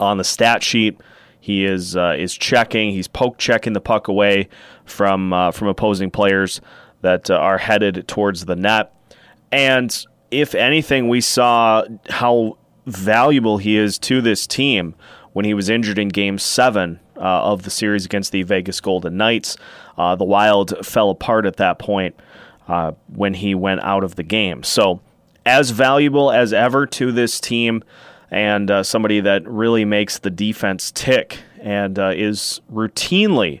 on 0.00 0.18
the 0.18 0.24
stat 0.24 0.62
sheet. 0.62 1.00
He 1.44 1.66
is 1.66 1.94
uh, 1.94 2.16
is 2.18 2.32
checking. 2.32 2.92
He's 2.92 3.06
poke 3.06 3.36
checking 3.36 3.74
the 3.74 3.80
puck 3.82 4.08
away 4.08 4.48
from 4.86 5.30
uh, 5.30 5.50
from 5.50 5.68
opposing 5.68 6.10
players 6.10 6.62
that 7.02 7.28
uh, 7.28 7.34
are 7.34 7.58
headed 7.58 8.08
towards 8.08 8.46
the 8.46 8.56
net. 8.56 8.94
And 9.52 9.94
if 10.30 10.54
anything, 10.54 11.06
we 11.06 11.20
saw 11.20 11.84
how 12.08 12.56
valuable 12.86 13.58
he 13.58 13.76
is 13.76 13.98
to 13.98 14.22
this 14.22 14.46
team 14.46 14.94
when 15.34 15.44
he 15.44 15.52
was 15.52 15.68
injured 15.68 15.98
in 15.98 16.08
Game 16.08 16.38
Seven 16.38 16.98
uh, 17.18 17.20
of 17.20 17.64
the 17.64 17.70
series 17.70 18.06
against 18.06 18.32
the 18.32 18.42
Vegas 18.42 18.80
Golden 18.80 19.18
Knights. 19.18 19.58
Uh, 19.98 20.16
the 20.16 20.24
Wild 20.24 20.72
fell 20.82 21.10
apart 21.10 21.44
at 21.44 21.56
that 21.56 21.78
point 21.78 22.18
when 23.08 23.34
he 23.34 23.54
went 23.54 23.82
out 23.82 24.02
of 24.02 24.14
the 24.14 24.22
game. 24.22 24.62
So, 24.62 25.02
as 25.44 25.72
valuable 25.72 26.30
as 26.30 26.54
ever 26.54 26.86
to 26.86 27.12
this 27.12 27.38
team, 27.38 27.84
and 28.34 28.68
uh, 28.68 28.82
somebody 28.82 29.20
that 29.20 29.46
really 29.46 29.84
makes 29.84 30.18
the 30.18 30.28
defense 30.28 30.90
tick 30.90 31.38
and 31.60 32.00
uh, 32.00 32.10
is 32.12 32.60
routinely 32.70 33.60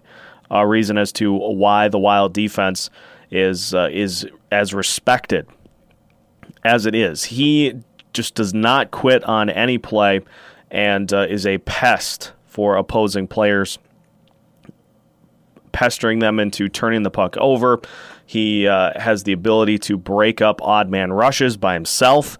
a 0.50 0.66
reason 0.66 0.98
as 0.98 1.12
to 1.12 1.32
why 1.32 1.86
the 1.86 1.98
Wild 1.98 2.34
defense 2.34 2.90
is 3.30 3.72
uh, 3.72 3.88
is 3.92 4.26
as 4.50 4.74
respected 4.74 5.46
as 6.64 6.86
it 6.86 6.94
is. 6.96 7.24
He 7.24 7.74
just 8.12 8.34
does 8.34 8.52
not 8.52 8.90
quit 8.90 9.22
on 9.22 9.48
any 9.48 9.78
play 9.78 10.22
and 10.72 11.12
uh, 11.12 11.26
is 11.30 11.46
a 11.46 11.58
pest 11.58 12.32
for 12.44 12.74
opposing 12.74 13.28
players, 13.28 13.78
pestering 15.70 16.18
them 16.18 16.40
into 16.40 16.68
turning 16.68 17.04
the 17.04 17.10
puck 17.10 17.36
over. 17.36 17.80
He 18.26 18.66
uh, 18.66 18.98
has 18.98 19.22
the 19.22 19.32
ability 19.32 19.78
to 19.80 19.96
break 19.96 20.42
up 20.42 20.60
odd 20.62 20.90
man 20.90 21.12
rushes 21.12 21.56
by 21.56 21.74
himself. 21.74 22.38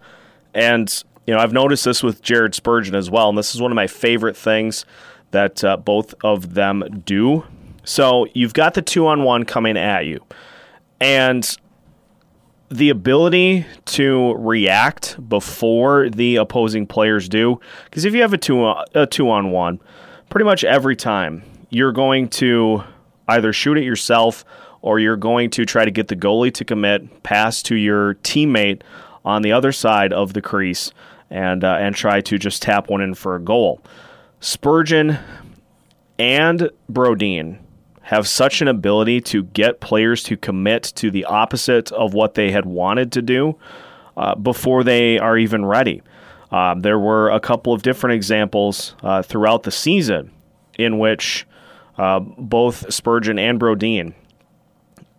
And, 0.53 1.05
you 1.26 1.35
know, 1.35 1.40
I've 1.40 1.52
noticed 1.52 1.85
this 1.85 2.02
with 2.02 2.23
Jared 2.23 2.54
Spurgeon 2.54 2.95
as 2.95 3.11
well. 3.11 3.28
And 3.28 3.38
this 3.38 3.54
is 3.54 3.61
one 3.61 3.71
of 3.71 3.76
my 3.76 3.87
favorite 3.87 4.37
things 4.37 4.85
that 5.31 5.64
uh, 5.64 5.76
both 5.76 6.14
of 6.23 6.54
them 6.54 7.02
do. 7.04 7.45
So 7.85 8.26
you've 8.35 8.54
got 8.54 8.75
the 8.75 8.83
two 8.83 9.07
on 9.07 9.23
one 9.25 9.45
coming 9.45 9.76
at 9.76 10.07
you. 10.07 10.25
And 11.00 11.57
the 12.71 12.90
ability 12.90 13.66
to 13.85 14.35
react 14.35 15.16
before 15.28 16.09
the 16.11 16.37
opposing 16.37 16.87
players 16.87 17.28
do, 17.28 17.61
because 17.85 18.04
if 18.04 18.14
you 18.14 18.23
have 18.23 18.33
a 18.33 18.38
two 18.38 18.66
a 18.95 19.07
two 19.07 19.31
on 19.31 19.50
one, 19.50 19.81
pretty 20.31 20.45
much 20.45 20.64
every 20.64 20.97
time 20.97 21.43
you're 21.71 21.93
going 21.93 22.28
to 22.28 22.83
either 23.28 23.52
shoot 23.52 23.78
it 23.78 23.85
yourself 23.85 24.45
or 24.81 24.99
you're 24.99 25.16
going 25.16 25.50
to 25.50 25.64
try 25.64 25.85
to 25.85 25.90
get 25.90 26.09
the 26.09 26.16
goalie 26.16 26.52
to 26.52 26.64
commit 26.64 27.23
pass 27.23 27.62
to 27.62 27.75
your 27.75 28.14
teammate 28.16 28.83
on 29.25 29.43
the 29.43 29.52
other 29.52 29.73
side 29.73 30.12
of 30.12 30.33
the 30.33 30.43
crease 30.43 30.93
and 31.31 31.64
uh, 31.64 31.76
and 31.81 31.95
try 31.95 32.21
to 32.21 32.38
just 32.38 32.62
tap 32.62 32.88
one 32.88 33.00
in 33.00 33.14
for 33.14 33.37
a 33.37 33.40
goal. 33.40 33.81
Spurgeon 34.40 35.19
and 36.19 36.71
Brodin 36.90 37.59
have 38.02 38.28
such 38.28 38.61
an 38.61 38.69
ability 38.69 39.21
to 39.21 39.45
get 39.45 39.81
players 39.81 40.23
to 40.25 40.37
commit 40.37 40.83
to 40.83 41.11
the 41.11 41.25
opposite 41.25 41.90
of 41.93 42.12
what 42.12 42.35
they 42.35 42.50
had 42.50 42.66
wanted 42.66 43.11
to 43.12 43.23
do 43.23 43.57
uh, 44.16 44.35
before 44.35 44.85
they 44.85 45.19
are 45.19 45.38
even 45.38 45.64
ready. 45.64 46.02
Um, 46.50 46.81
there 46.81 46.99
were 46.99 47.31
a 47.31 47.40
couple 47.40 47.73
of 47.73 47.83
different 47.83 48.14
examples 48.14 48.95
uh, 49.02 49.23
throughout 49.23 49.62
the 49.62 49.71
season 49.71 50.31
in 50.78 50.99
which 50.99 51.47
uh, 51.97 52.21
both 52.21 52.93
Spurgeon 52.93 53.38
and 53.38 53.59
Brodin 53.59 54.14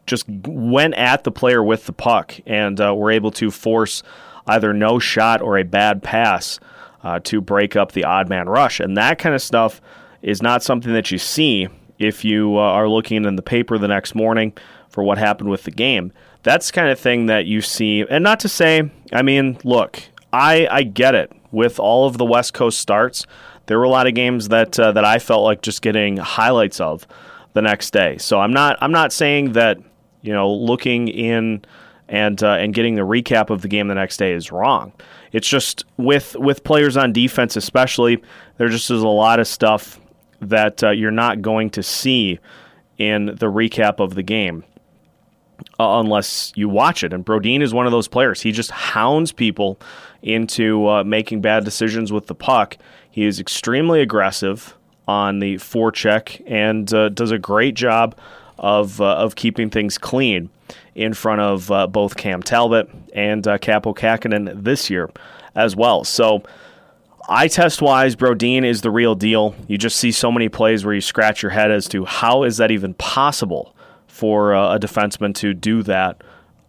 just 0.05 0.25
went 0.29 0.93
at 0.93 1.23
the 1.23 1.31
player 1.31 1.63
with 1.63 1.87
the 1.87 1.93
puck 1.93 2.39
and 2.45 2.79
uh, 2.79 2.93
were 2.95 3.11
able 3.11 3.31
to 3.31 3.49
force 3.49 4.03
either 4.47 4.73
no 4.73 4.99
shot 4.99 5.41
or 5.41 5.57
a 5.57 5.63
bad 5.63 6.03
pass 6.03 6.59
uh, 7.03 7.19
to 7.23 7.41
break 7.41 7.75
up 7.75 7.91
the 7.91 8.03
odd 8.03 8.29
man 8.29 8.49
rush. 8.49 8.79
And 8.79 8.97
that 8.97 9.19
kind 9.19 9.35
of 9.35 9.41
stuff 9.41 9.81
is 10.21 10.41
not 10.41 10.63
something 10.63 10.93
that 10.93 11.11
you 11.11 11.17
see 11.17 11.67
if 11.99 12.25
you 12.25 12.57
uh, 12.57 12.61
are 12.61 12.89
looking 12.89 13.25
in 13.25 13.35
the 13.35 13.41
paper 13.41 13.77
the 13.77 13.87
next 13.87 14.15
morning 14.15 14.53
for 14.89 15.03
what 15.03 15.17
happened 15.17 15.49
with 15.49 15.63
the 15.63 15.71
game. 15.71 16.11
That's 16.43 16.71
kind 16.71 16.89
of 16.89 16.99
thing 16.99 17.27
that 17.27 17.45
you 17.45 17.61
see. 17.61 18.05
And 18.09 18.23
not 18.23 18.39
to 18.41 18.49
say, 18.49 18.91
I 19.13 19.21
mean, 19.21 19.57
look, 19.63 20.01
I, 20.33 20.67
I 20.69 20.83
get 20.83 21.15
it. 21.15 21.31
With 21.51 21.79
all 21.79 22.05
of 22.05 22.17
the 22.17 22.25
West 22.25 22.53
Coast 22.53 22.79
starts, 22.79 23.25
there 23.67 23.77
were 23.77 23.85
a 23.85 23.89
lot 23.89 24.07
of 24.07 24.13
games 24.13 24.49
that 24.49 24.77
uh, 24.77 24.91
that 24.91 25.05
I 25.05 25.19
felt 25.19 25.43
like 25.43 25.61
just 25.61 25.81
getting 25.81 26.17
highlights 26.17 26.81
of 26.81 27.07
the 27.53 27.61
next 27.61 27.91
day. 27.91 28.17
So 28.17 28.39
I'm 28.39 28.51
not 28.51 28.77
I'm 28.81 28.91
not 28.91 29.13
saying 29.13 29.53
that 29.53 29.77
you 30.21 30.33
know 30.33 30.51
looking 30.51 31.07
in 31.07 31.63
and 32.07 32.41
uh, 32.43 32.53
and 32.53 32.73
getting 32.73 32.95
the 32.95 33.01
recap 33.01 33.49
of 33.49 33.61
the 33.61 33.67
game 33.67 33.87
the 33.87 33.95
next 33.95 34.17
day 34.17 34.33
is 34.33 34.51
wrong. 34.51 34.93
It's 35.31 35.47
just 35.47 35.85
with 35.97 36.35
with 36.37 36.63
players 36.63 36.97
on 36.97 37.13
defense, 37.13 37.55
especially, 37.55 38.21
there 38.57 38.69
just 38.69 38.89
is 38.89 39.01
a 39.01 39.07
lot 39.07 39.39
of 39.39 39.47
stuff 39.47 39.99
that 40.41 40.83
uh, 40.83 40.91
you're 40.91 41.11
not 41.11 41.41
going 41.41 41.69
to 41.71 41.83
see 41.83 42.39
in 42.97 43.25
the 43.27 43.47
recap 43.51 43.99
of 43.99 44.15
the 44.15 44.23
game 44.23 44.63
uh, 45.79 45.99
unless 45.99 46.53
you 46.55 46.69
watch 46.69 47.03
it. 47.03 47.13
And 47.13 47.25
Brodin 47.25 47.61
is 47.61 47.73
one 47.73 47.85
of 47.85 47.91
those 47.91 48.07
players. 48.07 48.41
He 48.41 48.51
just 48.51 48.71
hounds 48.71 49.31
people 49.31 49.79
into 50.21 50.87
uh, 50.87 51.03
making 51.03 51.41
bad 51.41 51.63
decisions 51.63 52.11
with 52.11 52.27
the 52.27 52.35
puck. 52.35 52.77
He 53.09 53.25
is 53.25 53.39
extremely 53.39 54.01
aggressive 54.01 54.75
on 55.07 55.39
the 55.39 55.55
forecheck 55.55 56.41
and 56.47 56.91
uh, 56.93 57.09
does 57.09 57.31
a 57.31 57.37
great 57.37 57.75
job 57.75 58.17
of 58.57 59.01
uh, 59.01 59.15
of 59.17 59.35
keeping 59.35 59.69
things 59.69 59.97
clean 59.97 60.49
in 60.95 61.13
front 61.13 61.41
of 61.41 61.69
uh, 61.71 61.87
both 61.87 62.15
Cam 62.15 62.41
Talbot 62.41 62.89
and 63.13 63.45
uh, 63.47 63.57
Kaapo 63.57 63.95
Kähkönen 63.95 64.63
this 64.63 64.89
year 64.89 65.09
as 65.53 65.75
well. 65.75 66.03
So 66.03 66.41
eye 67.27 67.49
test 67.49 67.81
wise, 67.81 68.15
Brodin 68.15 68.65
is 68.65 68.81
the 68.81 68.89
real 68.89 69.13
deal. 69.13 69.55
You 69.67 69.77
just 69.77 69.97
see 69.97 70.11
so 70.11 70.31
many 70.31 70.49
plays 70.49 70.85
where 70.85 70.95
you 70.95 71.01
scratch 71.01 71.43
your 71.43 71.51
head 71.51 71.69
as 71.69 71.87
to 71.89 72.05
how 72.05 72.43
is 72.43 72.57
that 72.57 72.71
even 72.71 72.93
possible 72.95 73.75
for 74.07 74.55
uh, 74.55 74.75
a 74.75 74.79
defenseman 74.79 75.35
to 75.35 75.53
do 75.53 75.83
that 75.83 76.23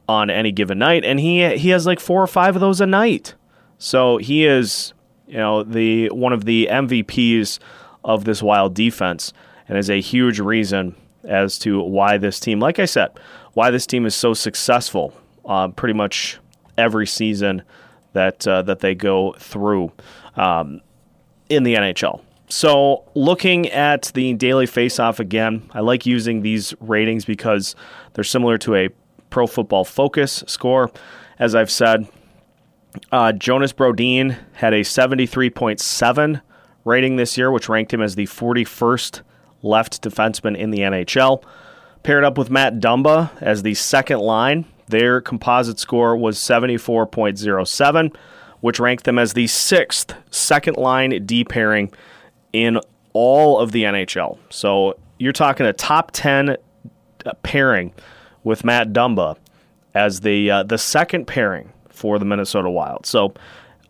on 0.09 0.31
any 0.31 0.53
given 0.53 0.79
night, 0.79 1.05
and 1.05 1.19
he 1.19 1.57
he 1.57 1.71
has 1.71 1.87
like 1.87 2.01
four 2.01 2.23
or 2.23 2.27
five 2.27 2.55
of 2.57 2.61
those 2.61 2.81
a 2.81 2.87
night. 2.87 3.35
So 3.79 4.19
he 4.19 4.47
is, 4.47 4.93
you 5.27 5.39
know, 5.39 5.63
the 5.63 6.09
one 6.11 6.33
of 6.33 6.45
the 6.45 6.69
MVPs 6.71 7.59
of 8.05 8.25
this 8.25 8.43
wild 8.43 8.75
defense, 8.75 9.33
and 9.69 9.77
is 9.79 9.91
a 9.91 10.01
huge 10.01 10.39
reason 10.39 10.95
as 11.25 11.59
to 11.59 11.81
why 11.81 12.19
this 12.19 12.39
team, 12.39 12.61
like 12.61 12.79
I 12.79 12.85
said, 12.85 13.11
why 13.57 13.71
this 13.71 13.87
team 13.87 14.05
is 14.05 14.15
so 14.15 14.35
successful. 14.35 15.15
Uh, 15.47 15.69
pretty 15.69 15.95
much 15.95 16.39
every 16.77 17.07
season 17.07 17.63
that 18.13 18.47
uh, 18.47 18.61
that 18.61 18.81
they 18.81 18.95
go 18.95 19.35
through 19.39 19.91
um, 20.37 20.83
in 21.49 21.63
the 21.63 21.75
NHL. 21.75 22.21
So, 22.49 23.05
looking 23.15 23.69
at 23.71 24.13
the 24.15 24.35
daily 24.35 24.67
faceoff 24.67 25.21
again, 25.21 25.71
I 25.73 25.81
like 25.81 26.05
using 26.05 26.43
these 26.43 26.75
ratings 26.81 27.25
because 27.25 27.75
they're 28.13 28.25
similar 28.25 28.59
to 28.59 28.75
a 28.75 28.91
Pro 29.31 29.47
Football 29.47 29.85
Focus 29.85 30.45
score. 30.47 30.91
As 31.39 31.55
I've 31.55 31.71
said, 31.71 32.07
uh, 33.11 33.33
Jonas 33.33 33.73
Brodin 33.73 34.37
had 34.53 34.75
a 34.75 34.81
73.7 34.81 36.43
rating 36.85 37.17
this 37.17 37.39
year, 37.39 37.51
which 37.51 37.71
ranked 37.71 37.95
him 37.95 38.03
as 38.03 38.17
the 38.17 38.27
41st 38.27 39.23
left 39.63 40.03
defenseman 40.03 40.59
in 40.59 40.71
the 40.71 40.81
NHL. 40.81 41.43
Paired 42.07 42.23
up 42.23 42.39
with 42.39 42.51
Matt 42.51 42.79
Dumba 42.79 43.31
as 43.43 43.65
the 43.65 43.75
second 43.75 44.21
line, 44.21 44.65
their 44.87 45.21
composite 45.21 45.81
score 45.81 46.17
was 46.17 46.39
74.07 46.39 48.15
which 48.61 48.79
ranked 48.79 49.03
them 49.03 49.19
as 49.19 49.33
the 49.33 49.49
sixth 49.49 50.15
second 50.31 50.77
line 50.77 51.27
D 51.27 51.43
pairing 51.43 51.93
in 52.53 52.79
all 53.13 53.59
of 53.59 53.73
the 53.73 53.83
NHL. 53.83 54.39
So 54.51 54.97
you're 55.19 55.33
talking 55.33 55.67
a 55.67 55.73
top 55.73 56.13
10 56.13 56.51
uh, 56.51 57.33
pairing 57.43 57.93
with 58.45 58.65
Matt 58.65 58.93
Dumba 58.93 59.37
as 59.93 60.21
the 60.21 60.49
uh, 60.49 60.63
the 60.63 60.79
second 60.79 61.27
pairing 61.27 61.73
for 61.89 62.21
the 62.21 62.25
Minnesota 62.25 62.71
Wild. 62.71 63.05
So 63.05 63.35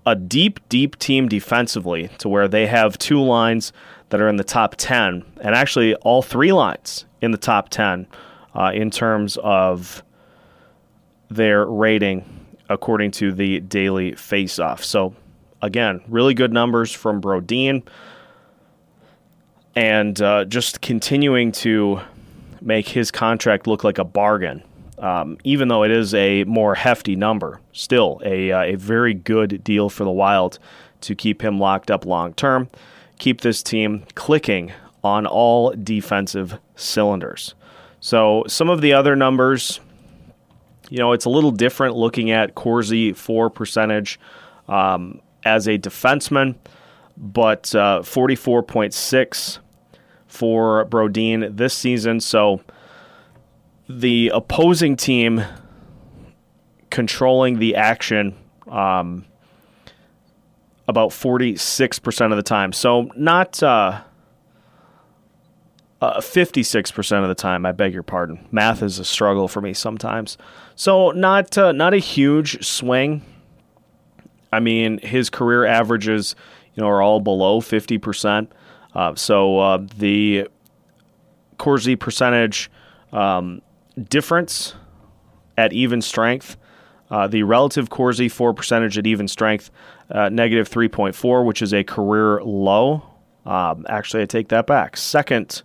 a 0.07 0.15
deep, 0.15 0.67
deep 0.71 0.99
team 0.99 1.29
defensively 1.29 2.09
to 2.17 2.31
where 2.31 2.49
they 2.49 2.67
have 2.67 2.97
two 2.97 3.23
lines 3.23 3.75
that 4.09 4.23
are 4.23 4.29
in 4.29 4.37
the 4.37 4.45
top 4.45 4.77
10, 4.79 5.23
and 5.43 5.55
actually 5.55 5.95
all 5.97 6.23
three 6.23 6.53
lines 6.53 7.06
in 7.21 7.31
the 7.31 7.39
top 7.39 7.69
10 7.69 8.07
uh, 8.55 8.73
in 8.75 8.91
terms 8.91 9.37
of 9.43 10.03
their 11.29 11.65
rating 11.67 12.25
according 12.69 13.11
to 13.13 13.33
the 13.33 13.61
daily 13.61 14.13
faceoff. 14.13 14.83
So, 14.83 15.15
again, 15.63 16.03
really 16.09 16.35
good 16.35 16.53
numbers 16.53 16.93
from 16.93 17.21
Brodin. 17.21 17.83
And 19.75 20.21
uh, 20.21 20.47
just 20.47 20.81
continuing 20.81 21.53
to 21.53 22.01
make 22.61 22.89
his 22.89 23.11
contract 23.11 23.67
look 23.67 23.85
like 23.85 23.99
a 23.99 24.05
bargain 24.05 24.63
Um, 24.99 25.37
even 25.45 25.69
though 25.69 25.85
it 25.85 25.91
is 25.91 26.15
a 26.15 26.45
more 26.45 26.75
hefty 26.75 27.17
number, 27.17 27.61
still 27.73 28.21
a, 28.25 28.51
uh, 28.51 28.63
a 28.63 28.75
very 28.77 29.13
good 29.13 29.63
deal 29.63 29.91
for 29.91 30.05
the 30.05 30.11
Wild 30.11 30.59
to 31.03 31.15
keep 31.15 31.43
him 31.45 31.61
locked 31.61 31.91
up 31.91 32.07
long 32.07 32.33
term, 32.33 32.69
keep 33.19 33.43
this 33.43 33.63
team 33.63 34.05
clicking 34.15 34.73
on 35.07 35.27
all 35.27 35.73
defensive 35.73 36.59
cylinders. 36.75 37.55
So, 38.01 38.45
some 38.47 38.69
of 38.69 38.81
the 38.81 38.93
other 38.93 39.17
numbers, 39.17 39.81
you 40.91 40.99
know, 40.99 41.13
it's 41.13 41.25
a 41.25 41.31
little 41.31 41.51
different 41.51 41.97
looking 41.97 42.31
at 42.31 42.55
Corsi 42.55 43.13
For 43.13 43.49
percentage 43.49 44.19
um, 44.69 45.21
as 45.45 45.67
a 45.67 45.79
defenseman, 45.79 46.57
but 47.17 47.75
uh, 47.75 48.01
44.6 48.03 49.59
for 50.27 50.85
Brodin 50.87 51.57
this 51.57 51.75
season. 51.75 52.21
So, 52.21 52.61
the 53.89 54.31
opposing 54.35 54.97
team 54.97 55.45
controlling 56.91 57.59
the 57.59 57.77
action 57.77 58.35
um, 58.69 59.25
about 60.89 61.11
46% 61.11 62.31
of 62.31 62.37
the 62.37 62.43
time. 62.43 62.73
So 62.73 63.11
not 63.17 63.63
uh, 63.63 64.03
uh, 66.01 66.21
56% 66.21 67.23
of 67.23 67.29
the 67.29 67.35
time, 67.35 67.65
I 67.65 67.73
beg 67.73 67.95
your 67.95 68.03
pardon. 68.03 68.47
Math 68.51 68.83
is 68.83 68.99
a 68.99 69.05
struggle 69.05 69.49
for 69.49 69.61
me 69.61 69.73
sometimes. 69.73 70.37
So 70.75 71.11
not 71.11 71.57
uh, 71.57 71.73
not 71.73 71.95
a 71.95 71.99
huge 71.99 72.65
swing. 72.65 73.23
I 74.53 74.61
mean, 74.61 74.99
his 74.99 75.31
career 75.31 75.65
averages, 75.65 76.37
you 76.75 76.83
know, 76.83 76.89
are 76.89 77.03
all 77.03 77.21
below 77.21 77.61
50%. 77.61 78.49
Uh, 78.95 79.15
so 79.15 79.59
uh, 79.59 79.87
the 79.97 80.49
Corsi 81.59 81.97
percentage 81.97 82.71
um, 83.13 83.63
difference 84.09 84.75
at 85.57 85.73
even 85.73 86.03
strength. 86.03 86.57
Uh, 87.11 87.27
the 87.27 87.43
relative 87.43 87.89
Corsi 87.89 88.29
For 88.29 88.53
percentage 88.53 88.99
at 88.99 89.07
even 89.07 89.29
strength, 89.29 89.71
uh, 90.11 90.29
negative 90.29 90.69
3.4, 90.69 91.45
which 91.45 91.63
is 91.63 91.73
a 91.73 91.85
career 91.85 92.43
low. 92.43 93.03
Um, 93.45 93.87
actually, 93.89 94.25
I 94.25 94.27
take 94.27 94.49
that 94.49 94.67
back. 94.67 94.97
Second 94.97 95.63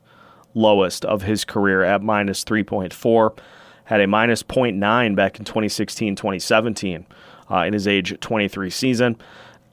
lowest 0.53 1.05
of 1.05 1.23
his 1.23 1.45
career 1.45 1.83
at 1.83 2.01
minus 2.01 2.43
3.4. 2.43 3.37
Had 3.85 4.01
a 4.01 4.07
minus 4.07 4.43
0.9 4.43 5.15
back 5.15 5.39
in 5.39 5.45
2016 5.45 6.15
2017 6.15 7.05
uh, 7.49 7.57
in 7.59 7.73
his 7.73 7.87
age 7.87 8.19
23 8.19 8.69
season. 8.69 9.17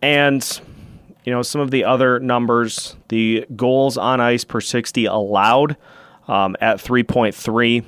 And, 0.02 0.60
you 1.24 1.32
know, 1.32 1.42
some 1.42 1.60
of 1.60 1.70
the 1.70 1.84
other 1.84 2.18
numbers 2.20 2.96
the 3.08 3.46
goals 3.54 3.96
on 3.96 4.20
ice 4.20 4.44
per 4.44 4.60
60 4.60 5.04
allowed 5.06 5.76
um, 6.26 6.56
at 6.60 6.78
3.3 6.78 7.84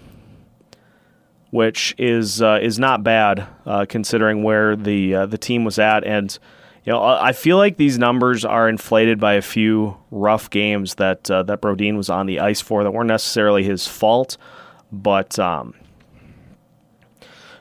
which 1.50 1.94
is 1.98 2.40
uh, 2.40 2.58
is 2.62 2.78
not 2.78 3.02
bad 3.02 3.46
uh, 3.66 3.84
considering 3.88 4.42
where 4.42 4.76
the 4.76 5.14
uh, 5.14 5.26
the 5.26 5.38
team 5.38 5.64
was 5.64 5.78
at. 5.78 6.04
And 6.04 6.36
you 6.84 6.92
know, 6.92 7.02
I 7.02 7.32
feel 7.32 7.56
like 7.56 7.76
these 7.76 7.98
numbers 7.98 8.44
are 8.44 8.68
inflated 8.68 9.20
by 9.20 9.34
a 9.34 9.42
few 9.42 9.96
rough 10.10 10.48
games 10.48 10.94
that 10.94 11.30
uh, 11.30 11.42
that 11.44 11.60
Brodin 11.60 11.96
was 11.96 12.08
on 12.08 12.26
the 12.26 12.40
ice 12.40 12.60
for 12.60 12.82
that 12.82 12.90
weren't 12.90 13.08
necessarily 13.08 13.64
his 13.64 13.86
fault, 13.86 14.36
but. 14.90 15.38
Um, 15.38 15.74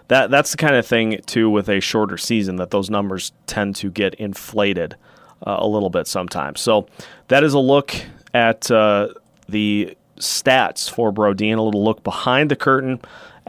that, 0.10 0.32
that's 0.32 0.50
the 0.52 0.58
kind 0.58 0.76
of 0.76 0.88
thing 0.88 1.22
too 1.28 1.52
with 1.52 1.70
a 1.70 1.80
shorter 1.80 2.18
season 2.18 2.56
that 2.56 2.72
those 2.72 2.90
numbers 2.90 3.32
tend 3.46 3.76
to 3.76 3.92
get 3.92 4.16
inflated 4.16 4.96
uh, 5.46 5.58
a 5.60 5.68
little 5.68 5.92
bit 5.92 6.08
sometimes. 6.08 6.60
So 6.60 6.88
that 7.28 7.44
is 7.44 7.54
a 7.54 7.60
look 7.60 7.94
at 8.34 8.72
uh, 8.72 9.10
the 9.48 9.96
stats 10.18 10.90
for 10.90 11.14
Brodin, 11.14 11.58
a 11.58 11.62
little 11.62 11.84
look 11.84 12.04
behind 12.04 12.50
the 12.50 12.56
curtain 12.56 13.00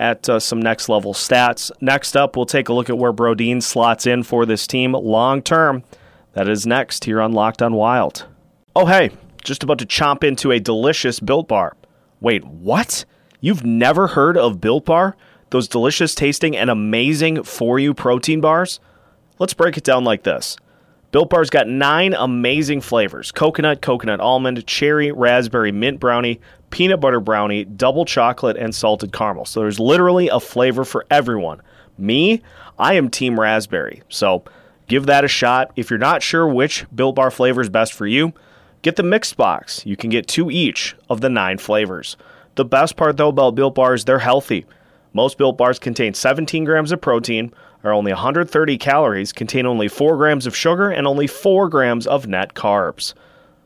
at 0.00 0.28
uh, 0.30 0.40
some 0.40 0.61
next 0.61 0.88
level 0.88 1.12
stats. 1.12 1.71
Next 1.83 2.16
up, 2.16 2.35
we'll 2.35 2.47
take 2.47 2.71
a 2.71 2.73
look 2.73 2.88
at 2.88 2.97
where 2.97 3.12
Brodin 3.12 3.62
slots 3.62 4.07
in 4.07 4.23
for 4.23 4.47
this 4.47 4.66
team 4.66 4.92
long 4.95 5.42
term. 5.42 5.85
That 6.33 6.49
is 6.49 6.66
next 6.66 7.04
here 7.04 7.21
on 7.21 7.32
Locked 7.32 7.60
on 7.60 7.75
Wild. 7.75 8.26
Oh, 8.75 8.86
hey, 8.86 9.10
just 9.45 9.63
about 9.63 9.78
to 9.80 9.86
chomp 9.86 10.25
into 10.25 10.52
a 10.52 10.58
delicious 10.58 11.21
Built 11.21 11.49
Bar. 11.49 11.76
Wait, 12.19 12.45
what? 12.45 13.04
You've 13.41 13.65
never 13.65 14.08
heard 14.08 14.39
of 14.39 14.60
Built 14.60 14.86
Bar? 14.86 15.17
Those 15.50 15.69
delicious 15.69 16.15
tasting 16.15 16.56
and 16.56 16.71
amazing 16.71 17.43
for 17.43 17.78
you 17.78 17.93
protein 17.93 18.41
bars? 18.41 18.80
Let's 19.39 19.54
break 19.54 19.76
it 19.76 19.84
down 19.84 20.04
like 20.04 20.23
this. 20.23 20.56
Built 21.13 21.29
Bar's 21.29 21.51
got 21.51 21.67
nine 21.67 22.15
amazing 22.15 22.81
flavors 22.81 23.33
coconut, 23.33 23.83
coconut 23.83 24.21
almond, 24.21 24.65
cherry, 24.67 25.11
raspberry, 25.11 25.73
mint 25.73 25.99
brownie, 25.99 26.41
peanut 26.71 27.01
butter 27.01 27.21
brownie, 27.21 27.65
double 27.65 28.05
chocolate, 28.05 28.57
and 28.57 28.75
salted 28.75 29.13
caramel. 29.13 29.45
So 29.45 29.61
there's 29.61 29.81
literally 29.81 30.29
a 30.29 30.39
flavor 30.39 30.85
for 30.85 31.07
everyone. 31.11 31.63
Me, 31.99 32.43
I 32.79 32.95
am 32.95 33.11
Team 33.11 33.39
Raspberry. 33.39 34.03
So 34.09 34.45
give 34.87 35.07
that 35.07 35.25
a 35.25 35.29
shot. 35.29 35.73
If 35.75 35.91
you're 35.91 35.99
not 35.99 36.23
sure 36.23 36.47
which 36.47 36.87
Built 36.95 37.17
Bar 37.17 37.31
flavor 37.31 37.61
is 37.61 37.69
best 37.69 37.93
for 37.93 38.07
you, 38.07 38.33
get 38.83 38.95
the 38.97 39.03
mixed 39.03 39.37
box. 39.37 39.85
You 39.85 39.97
can 39.97 40.11
get 40.11 40.29
two 40.29 40.51
each 40.51 40.95
of 41.09 41.21
the 41.21 41.29
nine 41.29 41.59
flavors. 41.59 42.17
The 42.55 42.65
best 42.65 42.97
part, 42.97 43.17
though, 43.17 43.29
about 43.29 43.55
Built 43.57 43.75
Bars, 43.75 44.05
they're 44.05 44.21
healthy. 44.21 44.65
Most 45.13 45.39
Built 45.39 45.59
Bars 45.59 45.79
contain 45.79 46.15
17 46.15 46.65
grams 46.65 46.93
of 46.93 47.01
protein, 47.01 47.53
are 47.84 47.93
only 47.93 48.12
130 48.12 48.78
calories, 48.78 49.32
contain 49.32 49.66
only 49.66 49.88
4 49.88 50.16
grams 50.16 50.47
of 50.47 50.56
sugar, 50.56 50.90
and 50.90 51.06
only 51.06 51.26
4 51.26 51.69
grams 51.69 52.06
of 52.06 52.26
net 52.26 52.54
carbs. 52.54 53.14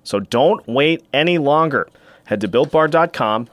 So 0.03 0.21
don't 0.21 0.67
wait 0.69 1.05
any 1.13 1.39
longer. 1.39 1.89
Head 2.25 2.41
to 2.43 2.49
builtbar.com 2.49 3.49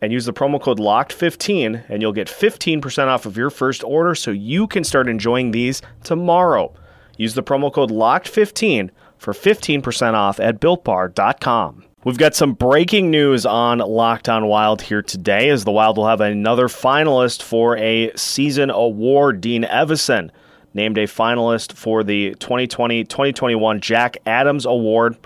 and 0.00 0.12
use 0.12 0.24
the 0.26 0.32
promo 0.32 0.60
code 0.60 0.78
LOCKED15 0.78 1.84
and 1.88 2.02
you'll 2.02 2.12
get 2.12 2.28
15% 2.28 3.06
off 3.06 3.26
of 3.26 3.36
your 3.36 3.50
first 3.50 3.82
order 3.84 4.14
so 4.14 4.30
you 4.30 4.66
can 4.66 4.84
start 4.84 5.08
enjoying 5.08 5.50
these 5.50 5.82
tomorrow. 6.04 6.72
Use 7.16 7.34
the 7.34 7.42
promo 7.42 7.72
code 7.72 7.90
LOCKED15 7.90 8.90
for 9.18 9.32
15% 9.32 10.14
off 10.14 10.38
at 10.38 10.60
builtbar.com. 10.60 11.85
We've 12.06 12.16
got 12.16 12.36
some 12.36 12.52
breaking 12.52 13.10
news 13.10 13.44
on 13.44 13.78
Locked 13.78 14.28
on 14.28 14.46
Wild 14.46 14.80
here 14.80 15.02
today 15.02 15.48
as 15.48 15.64
the 15.64 15.72
Wild 15.72 15.96
will 15.96 16.06
have 16.06 16.20
another 16.20 16.68
finalist 16.68 17.42
for 17.42 17.76
a 17.78 18.12
season 18.14 18.70
award. 18.70 19.40
Dean 19.40 19.64
Evason 19.64 20.30
named 20.72 20.98
a 20.98 21.08
finalist 21.08 21.72
for 21.72 22.04
the 22.04 22.36
2020 22.36 23.02
2021 23.02 23.80
Jack 23.80 24.18
Adams 24.24 24.66
Award 24.66 25.16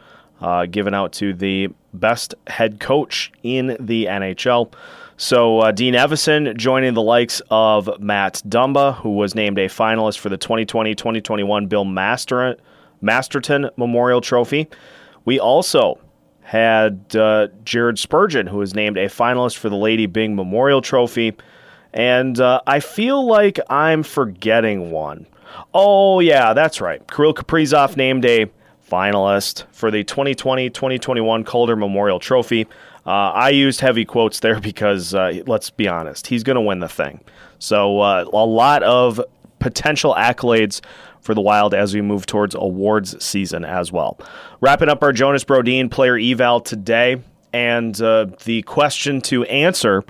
uh, 0.41 0.65
given 0.65 0.95
out 0.95 1.13
to 1.13 1.35
the 1.35 1.69
best 1.93 2.35
head 2.47 2.81
coach 2.81 3.31
in 3.43 3.77
the 3.79 4.07
NHL. 4.07 4.73
So 5.19 5.59
uh, 5.59 5.73
Dean 5.73 5.93
Evason 5.93 6.57
joining 6.57 6.95
the 6.95 7.03
likes 7.03 7.43
of 7.51 7.91
Matt 8.01 8.41
Dumba, 8.49 8.97
who 8.97 9.17
was 9.17 9.35
named 9.35 9.59
a 9.59 9.69
finalist 9.69 10.17
for 10.17 10.31
the 10.31 10.39
2020-2021 10.39 11.69
Bill 11.69 11.85
Master- 11.85 12.57
Masterton 13.03 13.69
Memorial 13.77 14.23
Trophy. 14.23 14.67
We 15.27 15.39
also 15.39 15.99
had 16.51 17.15
uh, 17.15 17.47
Jared 17.63 17.97
Spurgeon, 17.97 18.49
who 18.49 18.57
was 18.57 18.75
named 18.75 18.99
a 18.99 19.07
finalist 19.07 19.57
for 19.57 19.69
the 19.69 19.77
Lady 19.77 20.07
Byng 20.07 20.35
Memorial 20.35 20.83
Trophy. 20.83 21.33
And 21.95 22.41
uh, 22.41 22.61
I 22.67 22.81
feel 22.81 23.25
like 23.25 23.61
I'm 23.71 24.03
forgetting 24.03 24.91
one. 24.91 25.29
Oh, 25.73 26.19
yeah, 26.19 26.53
that's 26.53 26.81
right. 26.81 27.07
Kirill 27.07 27.35
Kaprizov 27.35 27.97
named 27.97 28.25
a 28.25 28.51
finalist 28.91 29.63
for 29.71 29.93
the 29.93 30.03
2020 30.03 30.71
2021 30.71 31.45
Calder 31.45 31.77
Memorial 31.77 32.19
Trophy. 32.19 32.67
Uh, 33.07 33.31
I 33.31 33.51
used 33.51 33.79
heavy 33.79 34.05
quotes 34.05 34.41
there 34.41 34.59
because, 34.59 35.15
uh, 35.15 35.45
let's 35.47 35.71
be 35.71 35.87
honest, 35.87 36.27
he's 36.27 36.43
going 36.43 36.57
to 36.57 36.63
win 36.63 36.81
the 36.81 36.89
thing. 36.89 37.21
So, 37.61 38.01
uh, 38.01 38.25
a 38.25 38.45
lot 38.45 38.83
of 38.83 39.21
potential 39.61 40.17
accolades 40.19 40.81
for 41.21 41.35
the 41.35 41.41
Wild 41.41 41.75
as 41.75 41.95
we 41.95 42.01
move 42.01 42.27
towards 42.27 42.55
awards 42.55 43.23
season 43.25 43.65
as 43.65 43.93
well. 43.93 44.19
Wrapping 44.61 44.89
up 44.89 45.03
our 45.03 45.13
Jonas 45.13 45.45
Brodin 45.45 45.91
player 45.91 46.19
eval 46.19 46.61
today, 46.61 47.23
and 47.53 48.01
uh, 48.01 48.27
the 48.45 48.63
question 48.63 49.21
to 49.23 49.45
answer 49.45 50.05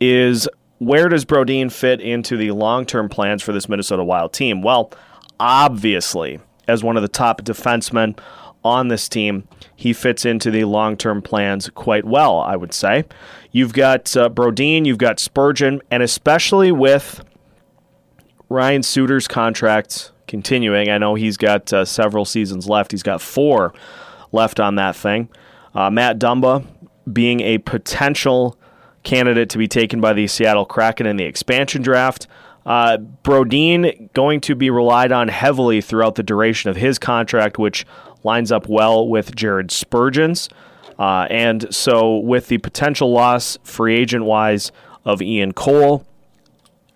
is 0.00 0.48
where 0.78 1.08
does 1.08 1.24
Brodin 1.24 1.70
fit 1.70 2.00
into 2.00 2.36
the 2.36 2.50
long 2.50 2.86
term 2.86 3.08
plans 3.08 3.42
for 3.42 3.52
this 3.52 3.68
Minnesota 3.68 4.02
Wild 4.02 4.32
team? 4.32 4.62
Well, 4.62 4.92
obviously, 5.38 6.40
as 6.66 6.82
one 6.82 6.96
of 6.96 7.02
the 7.02 7.08
top 7.08 7.42
defensemen 7.42 8.18
on 8.64 8.88
this 8.88 9.08
team, 9.08 9.46
he 9.76 9.92
fits 9.92 10.24
into 10.24 10.50
the 10.50 10.64
long 10.64 10.96
term 10.96 11.22
plans 11.22 11.70
quite 11.70 12.04
well, 12.04 12.40
I 12.40 12.56
would 12.56 12.72
say. 12.72 13.04
You've 13.52 13.72
got 13.72 14.16
uh, 14.16 14.28
Brodin, 14.28 14.84
you've 14.86 14.98
got 14.98 15.20
Spurgeon, 15.20 15.82
and 15.90 16.02
especially 16.02 16.72
with 16.72 17.24
Ryan 18.48 18.82
Suter's 18.82 19.28
contract 19.28 20.12
continuing, 20.32 20.88
I 20.88 20.96
know 20.96 21.14
he's 21.14 21.36
got 21.36 21.70
uh, 21.74 21.84
several 21.84 22.24
seasons 22.24 22.66
left. 22.66 22.90
He's 22.90 23.02
got 23.02 23.20
four 23.20 23.74
left 24.32 24.60
on 24.60 24.76
that 24.76 24.96
thing. 24.96 25.28
Uh, 25.74 25.90
Matt 25.90 26.18
Dumba 26.18 26.64
being 27.12 27.40
a 27.40 27.58
potential 27.58 28.58
candidate 29.02 29.50
to 29.50 29.58
be 29.58 29.68
taken 29.68 30.00
by 30.00 30.14
the 30.14 30.26
Seattle 30.26 30.64
Kraken 30.64 31.04
in 31.04 31.18
the 31.18 31.24
expansion 31.24 31.82
draft. 31.82 32.28
Uh, 32.64 32.96
Brodin 32.96 34.10
going 34.14 34.40
to 34.40 34.54
be 34.54 34.70
relied 34.70 35.12
on 35.12 35.28
heavily 35.28 35.82
throughout 35.82 36.14
the 36.14 36.22
duration 36.22 36.70
of 36.70 36.76
his 36.76 36.98
contract, 36.98 37.58
which 37.58 37.84
lines 38.24 38.50
up 38.50 38.66
well 38.70 39.06
with 39.06 39.36
Jared 39.36 39.70
Spurgeon's. 39.70 40.48
Uh, 40.98 41.26
and 41.28 41.74
so, 41.74 42.16
with 42.16 42.46
the 42.46 42.56
potential 42.56 43.12
loss, 43.12 43.58
free 43.64 43.96
agent 43.96 44.24
wise, 44.24 44.72
of 45.04 45.20
Ian 45.20 45.52
Cole, 45.52 46.06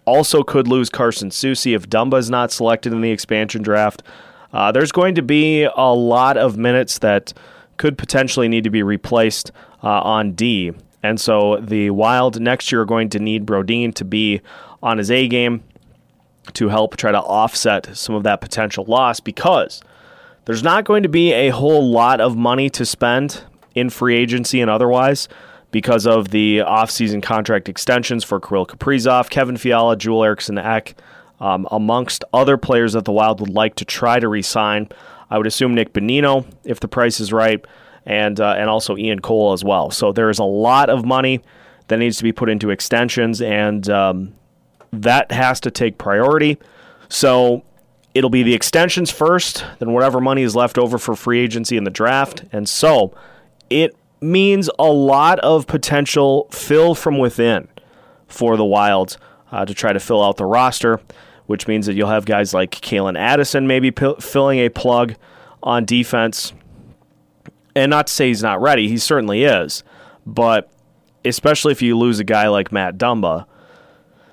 also 0.07 0.42
could 0.42 0.66
lose 0.69 0.88
Carson 0.88 1.31
Soucy 1.31 1.75
if 1.75 1.88
Dumba 1.90 2.19
is 2.19 2.31
not 2.31 2.51
selected 2.51 2.92
in 2.92 3.01
the 3.01 3.11
expansion 3.11 3.62
draft. 3.62 4.03
Uh, 4.53 4.73
there's 4.73 4.92
going 4.92 5.14
to 5.16 5.23
be 5.23 5.64
a 5.64 5.92
lot 5.92 6.37
of 6.37 6.57
minutes 6.57 6.99
that 6.99 7.35
could 7.77 7.99
potentially 7.99 8.49
need 8.49 8.64
to 8.64 8.71
be 8.71 8.83
replaced 8.83 9.53
uh, 9.83 10.01
on 10.01 10.33
D. 10.33 10.73
And 11.03 11.21
so 11.21 11.59
the 11.61 11.90
Wild 11.90 12.40
next 12.40 12.73
year 12.73 12.83
are 12.83 12.87
going 12.87 13.11
to 13.11 13.19
need 13.19 13.45
Brodin 13.45 13.92
to 13.95 14.05
be 14.05 14.40
on 14.83 14.99
his 14.99 15.11
A 15.11 15.29
game 15.29 15.62
to 16.55 16.69
help 16.69 16.97
try 16.97 17.12
to 17.12 17.21
offset 17.21 17.95
some 17.97 18.14
of 18.14 18.23
that 18.23 18.40
potential 18.40 18.85
loss 18.85 19.21
because 19.21 19.83
there's 20.45 20.62
not 20.62 20.85
going 20.85 21.03
to 21.03 21.09
be 21.09 21.33
a 21.33 21.51
whole 21.51 21.90
lot 21.90 22.21
of 22.21 22.37
money 22.37 22.71
to 22.71 22.87
spend 22.87 23.42
in 23.75 23.90
free 23.90 24.16
agency 24.16 24.61
and 24.61 24.71
otherwise 24.71 25.29
because 25.70 26.07
of 26.07 26.29
the 26.29 26.59
offseason 26.59 27.22
contract 27.22 27.68
extensions 27.68 28.24
for 28.24 28.40
Kirill 28.40 28.66
Kaprizov, 28.66 29.29
Kevin 29.31 29.57
Fiala, 29.57 29.96
Joel 29.96 30.24
Eriksson 30.24 30.59
Ek, 30.59 30.94
um, 31.40 31.66
amongst 31.70 32.24
other 32.33 32.57
players 32.57 32.94
that 32.94 33.05
the 33.05 33.12
Wild 33.12 33.40
would 33.40 33.50
like 33.50 33.74
to 33.76 33.85
try 33.85 34.18
to 34.18 34.29
re-sign. 34.29 34.88
I 35.31 35.38
would 35.38 35.46
assume 35.46 35.74
Nick 35.74 35.92
Bonino 35.92 36.46
if 36.64 36.81
the 36.81 36.88
price 36.88 37.20
is 37.20 37.33
right, 37.33 37.64
and 38.05 38.40
uh, 38.40 38.55
and 38.57 38.70
also 38.70 38.96
Ian 38.96 39.20
Cole 39.20 39.52
as 39.52 39.64
well. 39.64 39.90
So 39.90 40.12
there 40.12 40.31
is 40.31 40.38
a 40.38 40.44
lot 40.44 40.88
of 40.88 41.05
money 41.05 41.42
that 41.88 41.98
needs 41.98 42.16
to 42.18 42.24
be 42.24 42.33
put 42.33 42.48
into 42.48 42.70
extensions, 42.70 43.42
and 43.42 43.88
um, 43.90 44.35
that 44.92 45.31
has 45.33 45.61
to 45.61 45.70
take 45.70 45.98
priority. 45.98 46.59
So 47.09 47.64
it'll 48.14 48.31
be 48.31 48.42
the 48.42 48.55
extensions 48.55 49.11
first, 49.11 49.64
then 49.79 49.92
whatever 49.92 50.20
money 50.20 50.42
is 50.42 50.57
left 50.57 50.79
over 50.79 50.96
for 50.96 51.14
free 51.14 51.40
agency 51.40 51.76
in 51.76 51.85
the 51.85 51.90
draft, 51.90 52.44
and 52.52 52.68
so 52.68 53.14
it 53.68 53.94
means 54.27 54.69
a 54.79 54.85
lot 54.85 55.39
of 55.41 55.67
potential 55.67 56.49
fill 56.51 56.95
from 56.95 57.19
within 57.19 57.69
for 58.27 58.57
the 58.57 58.65
Wilds 58.65 59.19
uh, 59.53 59.65
to 59.65 59.75
try 59.75 59.93
to 59.93 60.01
fill 60.01 60.23
out 60.23 60.37
the 60.37 60.45
roster 60.45 61.01
which 61.47 61.69
means 61.69 61.87
that 61.87 61.95
you'll 61.95 62.09
have 62.09 62.25
guys 62.25 62.53
like 62.53 62.71
Calen 62.73 63.19
Addison 63.19 63.67
maybe 63.67 63.91
p- 63.91 64.15
filling 64.21 64.59
a 64.59 64.69
plug 64.69 65.15
on 65.62 65.85
defense. 65.85 66.53
And 67.75 67.91
not 67.91 68.09
to 68.09 68.12
say 68.12 68.29
he's 68.29 68.43
not 68.43 68.61
ready, 68.61 68.89
he 68.89 68.99
certainly 68.99 69.45
is. 69.45 69.85
But 70.25 70.71
especially 71.25 71.73
if 71.73 71.83
you 71.83 71.97
lose 71.97 72.19
a 72.19 72.25
guy 72.25 72.49
like 72.49 72.73
Matt 72.73 72.99
Dumba, 72.99 73.47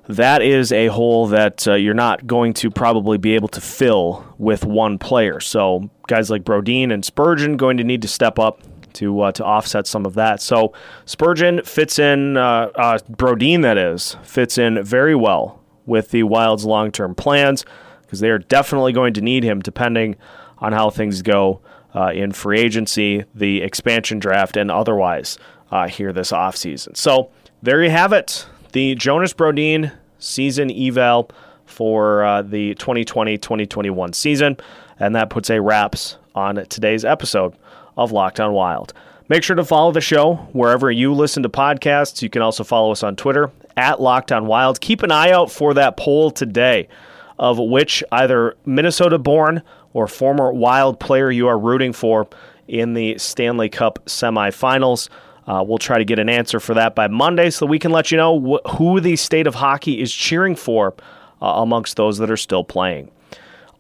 that 0.08 0.42
is 0.42 0.72
a 0.72 0.88
hole 0.88 1.28
that 1.28 1.68
uh, 1.68 1.76
you're 1.76 1.94
not 1.94 2.28
going 2.28 2.54
to 2.56 2.70
probably 2.70 3.18
be 3.18 3.36
able 3.36 3.48
to 3.50 3.62
fill 3.62 4.26
with 4.38 4.66
one 4.66 4.98
player. 4.98 5.40
So 5.40 5.90
guys 6.08 6.30
like 6.30 6.44
Brodin 6.44 6.92
and 6.92 7.06
Spurgeon 7.06 7.58
going 7.58 7.78
to 7.78 7.84
need 7.84 8.02
to 8.02 8.08
step 8.08 8.40
up 8.40 8.62
to 8.94 9.22
uh, 9.22 9.32
to 9.34 9.44
offset 9.44 9.88
some 9.88 10.06
of 10.06 10.14
that. 10.16 10.42
So 10.42 10.74
Spurgeon 11.06 11.64
fits 11.64 12.00
in, 12.00 12.38
uh, 12.38 12.70
uh 12.76 13.00
Brodin 13.10 13.62
that 13.62 13.78
is 13.78 14.18
fits 14.24 14.58
in 14.58 14.84
very 14.84 15.16
well 15.16 15.62
with 15.86 16.12
the 16.12 16.24
Wild's 16.24 16.66
long 16.66 16.92
term 16.92 17.16
plans 17.16 17.66
because 18.02 18.20
they 18.20 18.30
are 18.30 18.40
definitely 18.40 18.94
going 18.94 19.14
to 19.14 19.22
need 19.22 19.44
him 19.44 19.60
depending 19.60 20.16
on 20.60 20.72
how 20.72 20.90
things 20.90 21.22
go 21.22 21.62
uh, 21.96 22.12
in 22.14 22.32
free 22.32 22.60
agency, 22.60 23.24
the 23.36 23.62
expansion 23.62 24.20
draft, 24.20 24.58
and 24.58 24.72
otherwise 24.72 25.38
uh, 25.72 25.88
here 25.88 26.14
this 26.14 26.32
offseason. 26.32 26.96
So 26.96 27.32
there 27.62 27.84
you 27.84 27.90
have 27.90 28.14
it. 28.14 28.46
The 28.72 28.96
Jonas 28.96 29.34
Brodin 29.34 29.92
season 30.20 30.72
eval 30.72 31.30
for 31.66 32.24
uh, 32.24 32.42
the 32.42 32.76
2020 32.76 33.38
2021 33.38 34.14
season. 34.14 34.58
And 35.00 35.16
that 35.16 35.30
puts 35.30 35.50
a 35.50 35.62
wraps 35.62 36.18
on 36.36 36.66
today's 36.68 37.04
episode 37.04 37.56
of 37.98 38.12
Locked 38.12 38.40
On 38.40 38.54
Wild. 38.54 38.94
Make 39.30 39.44
sure 39.44 39.56
to 39.56 39.66
follow 39.66 39.92
the 39.92 40.02
show 40.02 40.36
wherever 40.52 40.92
you 40.92 41.14
listen 41.14 41.44
to 41.44 41.50
podcasts. 41.50 42.22
You 42.22 42.30
can 42.30 42.42
also 42.42 42.64
follow 42.64 42.92
us 42.92 43.04
on 43.04 43.16
Twitter 43.16 43.52
at 43.78 44.02
Locked 44.02 44.32
On 44.32 44.48
Wild. 44.48 44.82
Keep 44.82 45.04
an 45.04 45.12
eye 45.12 45.32
out 45.32 45.52
for 45.52 45.74
that 45.74 45.98
poll 45.98 46.30
today 46.32 46.88
of 47.40 47.58
which 47.58 48.04
either 48.12 48.56
Minnesota 48.66 49.18
born 49.18 49.64
or 49.94 50.08
former 50.08 50.52
Wild 50.52 51.00
player 51.00 51.32
you 51.32 51.48
are 51.48 51.58
rooting 51.58 51.94
for 51.94 52.28
in 52.68 52.94
the 52.94 53.18
Stanley 53.18 53.70
Cup 53.70 54.00
semifinals. 54.06 55.10
Uh, 55.46 55.64
we'll 55.66 55.78
try 55.78 55.98
to 55.98 56.06
get 56.06 56.20
an 56.20 56.30
answer 56.30 56.60
for 56.60 56.74
that 56.76 56.96
by 56.96 57.08
Monday 57.08 57.50
so 57.50 57.66
we 57.66 57.80
can 57.80 57.92
let 57.92 58.12
you 58.12 58.18
know 58.18 58.40
wh- 58.40 58.76
who 58.78 59.02
the 59.02 59.16
state 59.16 59.46
of 59.46 59.56
hockey 59.56 60.00
is 60.02 60.14
cheering 60.14 60.56
for 60.56 60.94
uh, 61.42 61.48
amongst 61.48 61.98
those 61.98 62.18
that 62.20 62.32
are 62.32 62.38
still 62.38 62.64
playing. 62.64 63.12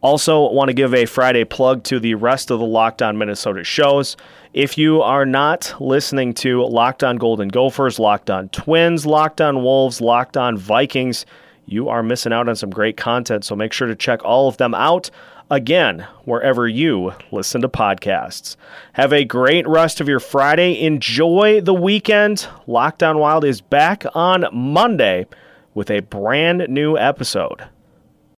Also, 0.03 0.51
want 0.51 0.67
to 0.67 0.73
give 0.73 0.93
a 0.93 1.05
Friday 1.05 1.45
plug 1.45 1.81
to 1.85 1.97
the 1.97 2.13
rest 2.15 2.51
of 2.51 2.59
the 2.59 2.65
Locked 2.65 3.01
On 3.01 3.17
Minnesota 3.17 3.63
shows. 3.63 4.17
If 4.53 4.77
you 4.77 5.01
are 5.01 5.25
not 5.25 5.73
listening 5.79 6.33
to 6.35 6.65
Locked 6.65 7.05
On 7.05 7.15
Golden 7.15 7.47
Gophers, 7.47 7.99
Locked 7.99 8.29
On 8.29 8.49
Twins, 8.49 9.05
Locked 9.05 9.39
On 9.39 9.63
Wolves, 9.63 10.01
Locked 10.01 10.35
On 10.35 10.57
Vikings, 10.57 11.25
you 11.67 11.87
are 11.87 12.03
missing 12.03 12.33
out 12.33 12.49
on 12.49 12.57
some 12.57 12.69
great 12.69 12.97
content. 12.97 13.45
So 13.45 13.55
make 13.55 13.71
sure 13.71 13.87
to 13.87 13.95
check 13.95 14.21
all 14.25 14.49
of 14.49 14.57
them 14.57 14.75
out 14.75 15.09
again 15.49 16.05
wherever 16.25 16.67
you 16.67 17.13
listen 17.31 17.61
to 17.61 17.69
podcasts. 17.69 18.57
Have 18.93 19.13
a 19.13 19.23
great 19.23 19.65
rest 19.65 20.01
of 20.01 20.09
your 20.09 20.19
Friday. 20.19 20.81
Enjoy 20.81 21.61
the 21.61 21.73
weekend. 21.73 22.45
Locked 22.67 23.03
On 23.03 23.19
Wild 23.19 23.45
is 23.45 23.61
back 23.61 24.03
on 24.13 24.47
Monday 24.51 25.27
with 25.73 25.89
a 25.89 26.01
brand 26.01 26.65
new 26.67 26.97
episode. 26.97 27.69